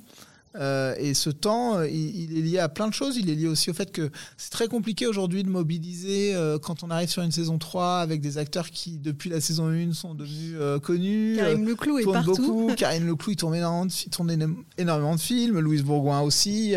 Euh, 0.57 0.95
et 0.97 1.13
ce 1.13 1.29
temps, 1.29 1.77
euh, 1.77 1.87
il, 1.89 2.31
il 2.31 2.37
est 2.37 2.41
lié 2.41 2.59
à 2.59 2.69
plein 2.69 2.87
de 2.87 2.93
choses. 2.93 3.17
Il 3.17 3.29
est 3.29 3.35
lié 3.35 3.47
aussi 3.47 3.69
au 3.69 3.73
fait 3.73 3.91
que 3.91 4.09
c'est 4.37 4.51
très 4.51 4.67
compliqué 4.67 5.05
aujourd'hui 5.05 5.43
de 5.43 5.49
mobiliser 5.49 6.33
euh, 6.33 6.57
quand 6.57 6.83
on 6.83 6.89
arrive 6.91 7.09
sur 7.09 7.23
une 7.23 7.31
saison 7.31 7.57
3 7.57 7.97
avec 7.99 8.21
des 8.21 8.37
acteurs 8.37 8.69
qui, 8.69 8.97
depuis 8.97 9.29
la 9.29 9.41
saison 9.41 9.67
1, 9.67 9.93
sont 9.93 10.13
devenus 10.13 10.55
euh, 10.57 10.79
connus. 10.79 11.35
Karim 11.37 11.63
euh, 11.65 11.69
Leclou 11.71 11.99
est 11.99 12.03
partout. 12.05 12.35
beaucoup. 12.35 12.73
Karine 12.75 13.05
Leclou, 13.05 13.31
il 13.33 13.35
tourne 13.35 13.55
énormément 13.55 13.85
de, 13.85 13.91
fi- 13.91 14.09
tourne 14.09 14.31
éno- 14.31 14.55
énormément 14.77 15.15
de 15.15 15.19
films. 15.21 15.59
Louise 15.59 15.83
Bourgoin 15.83 16.21
aussi. 16.21 16.73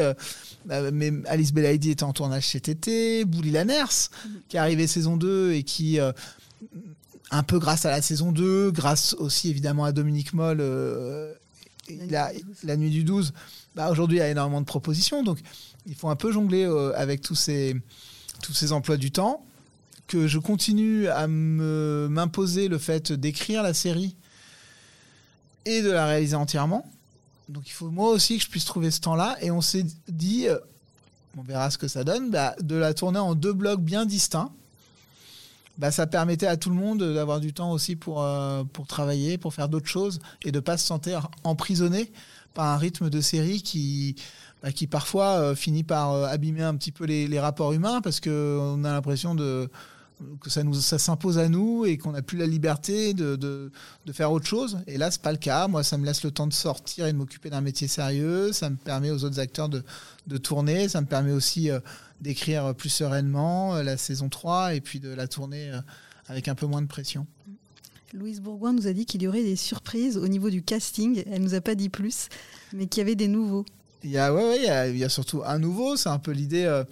mais 0.93 1.13
Alice 1.27 1.53
Belaïdi 1.53 1.91
était 1.91 2.05
en 2.05 2.13
tournage 2.13 2.49
cet 2.49 2.69
été. 2.69 3.25
Bouli 3.25 3.51
Lanners, 3.53 4.09
qui 4.49 4.57
est 4.57 4.61
arrivé 4.61 4.87
saison 4.87 5.17
2 5.17 5.53
et 5.53 5.63
qui, 5.63 5.99
un 7.31 7.43
peu 7.43 7.59
grâce 7.59 7.85
à 7.85 7.91
la 7.91 8.03
saison 8.03 8.33
2, 8.33 8.71
grâce 8.71 9.15
aussi 9.19 9.51
évidemment 9.51 9.85
à 9.85 9.93
Dominique 9.93 10.33
Moll, 10.33 10.59
euh, 10.61 11.33
il 11.89 12.15
a- 12.17 12.33
la 12.65 12.77
nuit 12.77 12.91
du 12.91 13.05
12, 13.05 13.33
bah, 13.75 13.91
aujourd'hui 13.91 14.19
il 14.19 14.21
y 14.21 14.23
a 14.23 14.29
énormément 14.31 14.61
de 14.61 14.67
propositions. 14.67 15.23
Donc 15.23 15.39
il 15.87 15.95
faut 15.95 16.09
un 16.09 16.17
peu 16.17 16.33
jongler 16.33 16.65
euh, 16.65 16.93
avec 16.97 17.21
tous 17.21 17.35
ces, 17.35 17.77
tous 18.43 18.55
ces 18.55 18.73
emplois 18.73 18.97
du 18.97 19.11
temps. 19.11 19.45
Que 20.07 20.27
je 20.27 20.39
continue 20.39 21.07
à 21.09 21.27
m'imposer 21.29 22.69
le 22.69 22.79
fait 22.79 23.13
d'écrire 23.13 23.63
la 23.63 23.75
série 23.75 24.17
et 25.67 25.83
de 25.83 25.91
la 25.91 26.07
réaliser 26.07 26.35
entièrement. 26.35 26.91
Donc 27.51 27.65
il 27.67 27.73
faut 27.73 27.91
moi 27.91 28.11
aussi 28.11 28.39
que 28.39 28.45
je 28.45 28.49
puisse 28.49 28.65
trouver 28.65 28.91
ce 28.91 29.01
temps-là. 29.01 29.37
Et 29.43 29.51
on 29.51 29.61
s'est 29.61 29.85
dit, 30.09 30.49
euh, 30.49 30.57
on 31.37 31.43
verra 31.43 31.71
ce 31.71 31.77
que 31.77 31.89
ça 31.89 32.05
donne, 32.05 32.31
bah, 32.31 32.55
de 32.61 32.75
la 32.75 32.95
tourner 32.95 33.19
en 33.19 33.35
deux 33.35 33.53
blocs 33.53 33.81
bien 33.83 34.07
distincts. 34.07 34.51
Bah, 35.79 35.93
ça 35.93 36.09
permettait 36.09 36.49
à 36.49 36.57
tout 36.57 36.71
le 36.71 36.77
monde 36.77 37.03
d'avoir 37.15 37.39
du 37.39 37.53
temps 37.53 37.71
aussi 37.71 37.95
pour, 37.95 38.23
euh, 38.23 38.65
pour 38.65 38.89
travailler, 38.89 39.39
pour 39.39 39.55
faire 39.55 39.69
d'autres 39.69 39.87
choses 39.87 40.19
et 40.45 40.51
de 40.51 40.59
ne 40.59 40.61
pas 40.61 40.77
se 40.77 40.85
sentir 40.85 41.31
emprisonné 41.45 42.11
par 42.53 42.67
un 42.67 42.77
rythme 42.77 43.09
de 43.11 43.21
série 43.21 43.63
qui, 43.63 44.17
bah, 44.61 44.73
qui 44.73 44.89
parfois 44.89 45.39
euh, 45.39 45.55
finit 45.55 45.85
par 45.85 46.13
euh, 46.13 46.27
abîmer 46.27 46.65
un 46.65 46.75
petit 46.75 46.91
peu 46.91 47.05
les, 47.05 47.29
les 47.29 47.39
rapports 47.39 47.73
humains 47.73 48.01
parce 48.01 48.19
qu'on 48.19 48.85
a 48.85 48.93
l'impression 48.93 49.37
de 49.37 49.71
que 50.41 50.51
ça 50.51 50.65
nous 50.65 50.75
ça 50.75 50.99
s'impose 50.99 51.39
à 51.39 51.49
nous 51.49 51.85
et 51.87 51.97
qu'on 51.97 52.11
n'a 52.11 52.23
plus 52.23 52.37
la 52.39 52.47
liberté 52.47 53.15
de, 53.15 53.37
de, 53.37 53.71
de 54.05 54.13
faire 54.13 54.33
autre 54.33 54.47
chose. 54.47 54.79
Et 54.89 54.99
là, 54.99 55.13
c'est 55.13 55.23
pas 55.23 55.31
le 55.31 55.39
cas. 55.39 55.69
Moi, 55.69 55.85
ça 55.85 55.97
me 55.97 56.05
laisse 56.05 56.25
le 56.25 56.33
temps 56.33 56.49
de 56.49 56.53
sortir 56.53 57.07
et 57.07 57.13
de 57.13 57.17
m'occuper 57.17 57.51
d'un 57.51 57.61
métier 57.61 57.87
sérieux. 57.87 58.53
Ça 58.53 58.69
me 58.69 58.75
permet 58.75 59.13
aux 59.13 59.23
autres 59.23 59.39
acteurs 59.39 59.69
de, 59.69 59.85
de 60.27 60.37
tourner. 60.37 60.89
Ça 60.89 61.01
me 61.01 61.07
permet 61.07 61.31
aussi 61.31 61.71
d'écrire 62.21 62.75
plus 62.75 62.89
sereinement 62.89 63.77
euh, 63.77 63.83
la 63.83 63.97
saison 63.97 64.29
3 64.29 64.75
et 64.75 64.81
puis 64.81 65.01
de 65.01 65.11
la 65.11 65.29
tourner 65.29 65.71
euh, 65.71 65.81
avec 66.27 66.49
un 66.49 66.55
peu 66.55 66.67
moins 66.67 66.83
de 66.83 66.87
pression. 66.87 67.27
Louise 68.13 68.41
Bourgoin 68.41 68.73
nous 68.73 68.87
a 68.87 68.93
dit 68.93 69.05
qu'il 69.05 69.23
y 69.23 69.29
aurait 69.29 69.43
des 69.43 69.57
surprises 69.57 70.17
au 70.17 70.29
niveau 70.29 70.51
du 70.51 70.63
casting. 70.63 71.23
Elle 71.31 71.43
nous 71.43 71.55
a 71.55 71.61
pas 71.61 71.75
dit 71.75 71.91
plus, 71.91 72.29
mais 72.73 72.87
qu'il 72.87 73.01
y 73.01 73.03
avait 73.03 73.15
des 73.15 73.29
nouveaux. 73.29 73.67
Il 74.03 74.11
y 74.11 74.19
a, 74.19 74.33
ouais, 74.33 74.43
ouais, 74.43 74.57
il 74.57 74.65
y 74.65 74.69
a, 74.69 74.89
il 74.89 74.97
y 74.97 75.05
a 75.05 75.09
surtout 75.09 75.43
un 75.45 75.59
nouveau. 75.59 75.97
C'est 75.97 76.09
un 76.09 76.19
peu 76.19 76.31
l'idée 76.31 76.65
euh, 76.65 76.85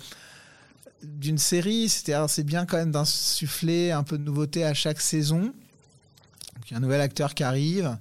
d'une 1.03 1.39
série. 1.39 1.89
C'est 1.89 2.45
bien 2.45 2.67
quand 2.67 2.77
même 2.77 2.91
d'insuffler 2.91 3.93
un 3.93 4.03
peu 4.03 4.19
de 4.19 4.25
nouveauté 4.25 4.65
à 4.65 4.75
chaque 4.75 5.01
saison. 5.01 5.41
Donc, 5.41 6.71
il 6.71 6.73
y 6.73 6.75
a 6.75 6.77
un 6.77 6.81
nouvel 6.81 7.01
acteur 7.01 7.35
qui 7.35 7.45
arrive. 7.45 7.97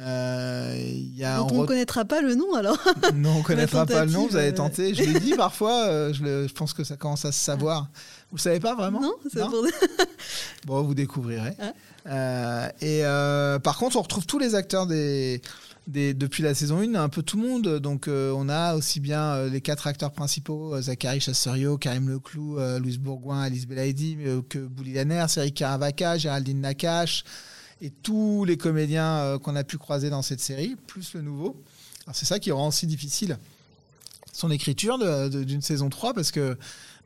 Euh, 0.00 0.92
y 1.14 1.24
a, 1.24 1.42
on 1.44 1.46
ne 1.58 1.62
re- 1.62 1.66
connaîtra 1.66 2.04
pas 2.06 2.22
le 2.22 2.34
nom 2.34 2.54
alors. 2.54 2.78
Non, 3.14 3.36
on 3.38 3.42
connaîtra 3.42 3.84
pas 3.84 4.04
le 4.06 4.10
nom, 4.10 4.26
vous 4.26 4.36
avez 4.36 4.54
tenté. 4.54 4.94
Je 4.94 5.02
l'ai 5.02 5.20
dit 5.20 5.34
parfois, 5.34 5.84
euh, 5.88 6.12
je, 6.14 6.22
le- 6.22 6.48
je 6.48 6.54
pense 6.54 6.72
que 6.72 6.84
ça 6.84 6.96
commence 6.96 7.24
à 7.26 7.32
se 7.32 7.38
savoir. 7.42 7.90
Vous 8.30 8.36
le 8.36 8.40
savez 8.40 8.60
pas 8.60 8.74
vraiment? 8.74 9.00
Non, 9.00 9.14
c'est 9.30 9.40
Non? 9.40 9.50
pour- 9.50 9.66
Bon, 10.66 10.82
vous 10.82 10.94
découvrirez. 10.94 11.52
Ah. 11.60 11.72
Euh, 12.08 12.68
et 12.80 13.04
euh, 13.04 13.58
par 13.58 13.76
contre, 13.76 13.96
on 13.96 14.02
retrouve 14.02 14.24
tous 14.24 14.38
les 14.38 14.54
acteurs 14.54 14.86
des, 14.86 15.42
des, 15.86 16.14
depuis 16.14 16.42
la 16.42 16.54
saison 16.54 16.78
1, 16.80 16.94
un 16.94 17.08
peu 17.10 17.22
tout 17.22 17.38
le 17.38 17.46
monde. 17.46 17.78
Donc, 17.78 18.08
euh, 18.08 18.32
on 18.34 18.48
a 18.48 18.76
aussi 18.76 19.00
bien 19.00 19.22
euh, 19.34 19.50
les 19.50 19.60
quatre 19.60 19.86
acteurs 19.86 20.12
principaux 20.12 20.74
euh, 20.74 20.80
Zachary 20.82 21.20
Chasserio, 21.20 21.76
Karim 21.76 22.08
Leclou, 22.08 22.58
euh, 22.58 22.78
Louise 22.78 22.98
Bourgoin, 22.98 23.42
Alice 23.42 23.66
Belaïdi, 23.66 24.16
euh, 24.24 24.40
que 24.48 24.58
Bouli 24.60 24.94
Lanner, 24.94 25.26
Eric 25.36 25.54
Caravaca, 25.56 26.16
Géraldine 26.16 26.60
Nakache 26.62 27.24
et 27.80 27.90
tous 27.90 28.44
les 28.44 28.56
comédiens 28.56 29.16
euh, 29.18 29.38
qu'on 29.38 29.56
a 29.56 29.64
pu 29.64 29.78
croiser 29.78 30.10
dans 30.10 30.22
cette 30.22 30.40
série, 30.40 30.76
plus 30.86 31.14
le 31.14 31.22
nouveau. 31.22 31.62
Alors, 32.06 32.14
c'est 32.14 32.26
ça 32.26 32.38
qui 32.38 32.50
rend 32.50 32.68
aussi 32.68 32.86
difficile 32.86 33.38
son 34.32 34.50
écriture 34.50 34.96
d'une 35.28 35.60
saison 35.60 35.88
3 35.88 36.14
parce 36.14 36.30
que 36.30 36.56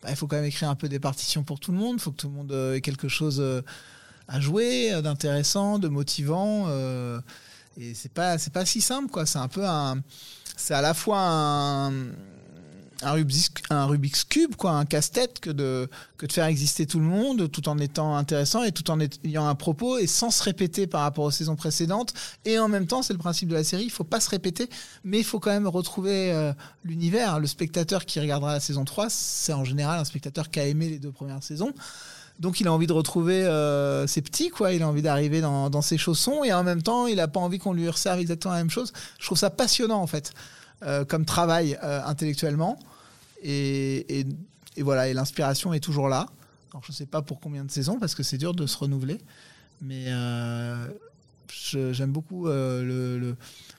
bah, 0.02 0.10
il 0.10 0.16
faut 0.16 0.26
quand 0.26 0.36
même 0.36 0.44
écrire 0.44 0.68
un 0.68 0.74
peu 0.74 0.88
des 0.88 1.00
partitions 1.00 1.42
pour 1.42 1.58
tout 1.58 1.72
le 1.72 1.78
monde. 1.78 1.96
Il 1.98 2.00
faut 2.00 2.10
que 2.10 2.16
tout 2.16 2.28
le 2.28 2.34
monde 2.34 2.52
euh, 2.52 2.74
ait 2.74 2.80
quelque 2.80 3.08
chose 3.08 3.40
euh, 3.40 3.62
à 4.28 4.40
jouer, 4.40 5.00
d'intéressant, 5.02 5.78
de 5.78 5.88
motivant. 5.88 6.68
et 7.76 7.94
c'est 7.94 8.12
pas 8.12 8.38
c'est 8.38 8.52
pas 8.52 8.64
si 8.64 8.80
simple 8.80 9.10
quoi. 9.10 9.26
C'est 9.26 9.38
un 9.38 9.48
peu 9.48 9.62
c'est 10.56 10.74
à 10.74 10.80
la 10.80 10.94
fois 10.94 11.20
un 11.20 11.92
un 13.04 13.86
Rubik's, 13.86 14.24
Cube, 14.24 14.56
quoi, 14.56 14.72
un 14.72 14.84
casse-tête, 14.84 15.40
que 15.40 15.50
de, 15.50 15.88
que 16.16 16.26
de 16.26 16.32
faire 16.32 16.46
exister 16.46 16.86
tout 16.86 16.98
le 16.98 17.04
monde 17.04 17.50
tout 17.50 17.68
en 17.68 17.78
étant 17.78 18.16
intéressant 18.16 18.62
et 18.62 18.72
tout 18.72 18.90
en 18.90 18.98
ayant 19.24 19.46
un 19.46 19.54
propos 19.54 19.98
et 19.98 20.06
sans 20.06 20.30
se 20.30 20.42
répéter 20.42 20.86
par 20.86 21.02
rapport 21.02 21.24
aux 21.24 21.30
saisons 21.30 21.56
précédentes. 21.56 22.14
Et 22.44 22.58
en 22.58 22.68
même 22.68 22.86
temps, 22.86 23.02
c'est 23.02 23.12
le 23.12 23.18
principe 23.18 23.48
de 23.48 23.54
la 23.54 23.64
série, 23.64 23.84
il 23.84 23.90
faut 23.90 24.04
pas 24.04 24.20
se 24.20 24.30
répéter, 24.30 24.68
mais 25.04 25.18
il 25.18 25.24
faut 25.24 25.40
quand 25.40 25.50
même 25.50 25.68
retrouver 25.68 26.32
euh, 26.32 26.52
l'univers. 26.84 27.40
Le 27.40 27.46
spectateur 27.46 28.04
qui 28.04 28.20
regardera 28.20 28.52
la 28.52 28.60
saison 28.60 28.84
3, 28.84 29.08
c'est 29.10 29.52
en 29.52 29.64
général 29.64 30.00
un 30.00 30.04
spectateur 30.04 30.50
qui 30.50 30.60
a 30.60 30.66
aimé 30.66 30.88
les 30.88 30.98
deux 30.98 31.12
premières 31.12 31.42
saisons. 31.42 31.72
Donc 32.40 32.60
il 32.60 32.66
a 32.66 32.72
envie 32.72 32.88
de 32.88 32.92
retrouver 32.92 33.44
euh, 33.44 34.06
ses 34.06 34.20
petits, 34.20 34.50
quoi. 34.50 34.72
Il 34.72 34.82
a 34.82 34.88
envie 34.88 35.02
d'arriver 35.02 35.40
dans, 35.40 35.82
ses 35.82 35.98
chaussons 35.98 36.42
et 36.42 36.52
en 36.52 36.64
même 36.64 36.82
temps, 36.82 37.06
il 37.06 37.16
n'a 37.16 37.28
pas 37.28 37.40
envie 37.40 37.58
qu'on 37.58 37.72
lui 37.72 37.88
resserve 37.88 38.18
exactement 38.18 38.54
la 38.54 38.60
même 38.60 38.70
chose. 38.70 38.92
Je 39.20 39.26
trouve 39.26 39.38
ça 39.38 39.50
passionnant 39.50 40.00
en 40.00 40.06
fait, 40.06 40.32
euh, 40.82 41.04
comme 41.04 41.24
travail 41.24 41.78
intellectuellement. 41.82 42.78
Et, 43.44 44.26
voilà, 44.78 45.12
l'inspiration 45.12 45.72
est 45.72 45.80
toujours 45.80 46.08
là. 46.08 46.26
Je 46.82 46.90
ne 46.90 46.94
sais 46.94 47.06
pas 47.06 47.22
pour 47.22 47.38
combien 47.38 47.64
de 47.64 47.70
saisons 47.70 48.00
parce 48.00 48.16
que 48.16 48.24
c'est 48.24 48.38
dur 48.38 48.52
de 48.52 48.66
se 48.66 48.76
renouveler, 48.76 49.18
mais 49.80 50.06
j'aime 51.70 52.10
beaucoup 52.10 52.46
le, 52.48 53.36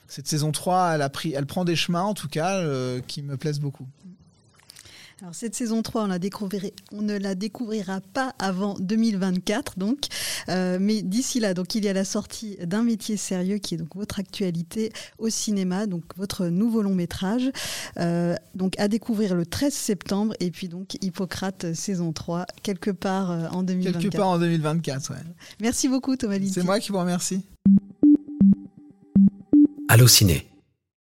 cette 0.08 0.28
saison 0.28 0.54
3. 0.54 0.97
Elle, 1.25 1.45
prend 1.45 1.65
des 1.65 1.75
chemins 1.75 2.04
en 2.04 2.13
tout 2.13 2.30
cas 2.30 2.63
qui 3.01 3.21
me 3.21 3.36
plaisent 3.36 3.60
beaucoup. 3.60 3.88
Alors 5.21 5.34
cette 5.34 5.56
saison 5.56 5.82
3, 5.82 6.04
on, 6.04 6.08
la 6.08 6.17
on 6.91 7.01
ne 7.01 7.17
la 7.17 7.36
découvrira 7.36 8.01
pas 8.01 8.36
avant 8.38 8.75
2024, 8.80 9.80
donc. 9.80 10.08
Euh, 10.49 10.78
mais 10.80 11.01
d'ici 11.04 11.39
là, 11.39 11.54
donc 11.54 11.73
il 11.73 11.86
y 11.86 11.88
a 11.88 11.93
la 11.93 12.04
sortie 12.04 12.58
d'un 12.58 12.84
métier 12.84 13.15
sérieux 13.15 13.58
qui 13.58 13.75
est 13.75 13.78
donc 13.78 13.95
votre 13.95 14.19
actualité 14.19 14.91
au 15.17 15.30
cinéma, 15.30 15.88
donc 15.88 16.04
votre 16.17 16.47
nouveau 16.47 16.82
long 16.82 16.93
métrage, 16.93 17.49
euh, 17.97 18.36
donc 18.56 18.78
à 18.78 18.89
découvrir 18.89 19.36
le 19.36 19.45
13 19.45 19.73
septembre, 19.73 20.34
et 20.41 20.51
puis 20.51 20.67
donc 20.67 20.97
Hippocrate 21.01 21.73
saison 21.73 22.12
3 22.12 22.45
quelque 22.62 22.91
part 22.91 23.32
euh, 23.32 23.47
en 23.51 23.63
2024. 23.63 24.01
Quelque 24.01 24.17
part 24.17 24.28
en 24.28 24.38
2024, 24.39 25.12
ouais. 25.12 25.17
Merci 25.62 25.88
beaucoup 25.88 26.17
Thomas 26.17 26.36
C'est 26.51 26.63
moi 26.63 26.82
qui 26.82 26.91
vous 26.91 26.99
remercie. 26.99 27.41
Allô 29.88 30.08
ciné. 30.08 30.45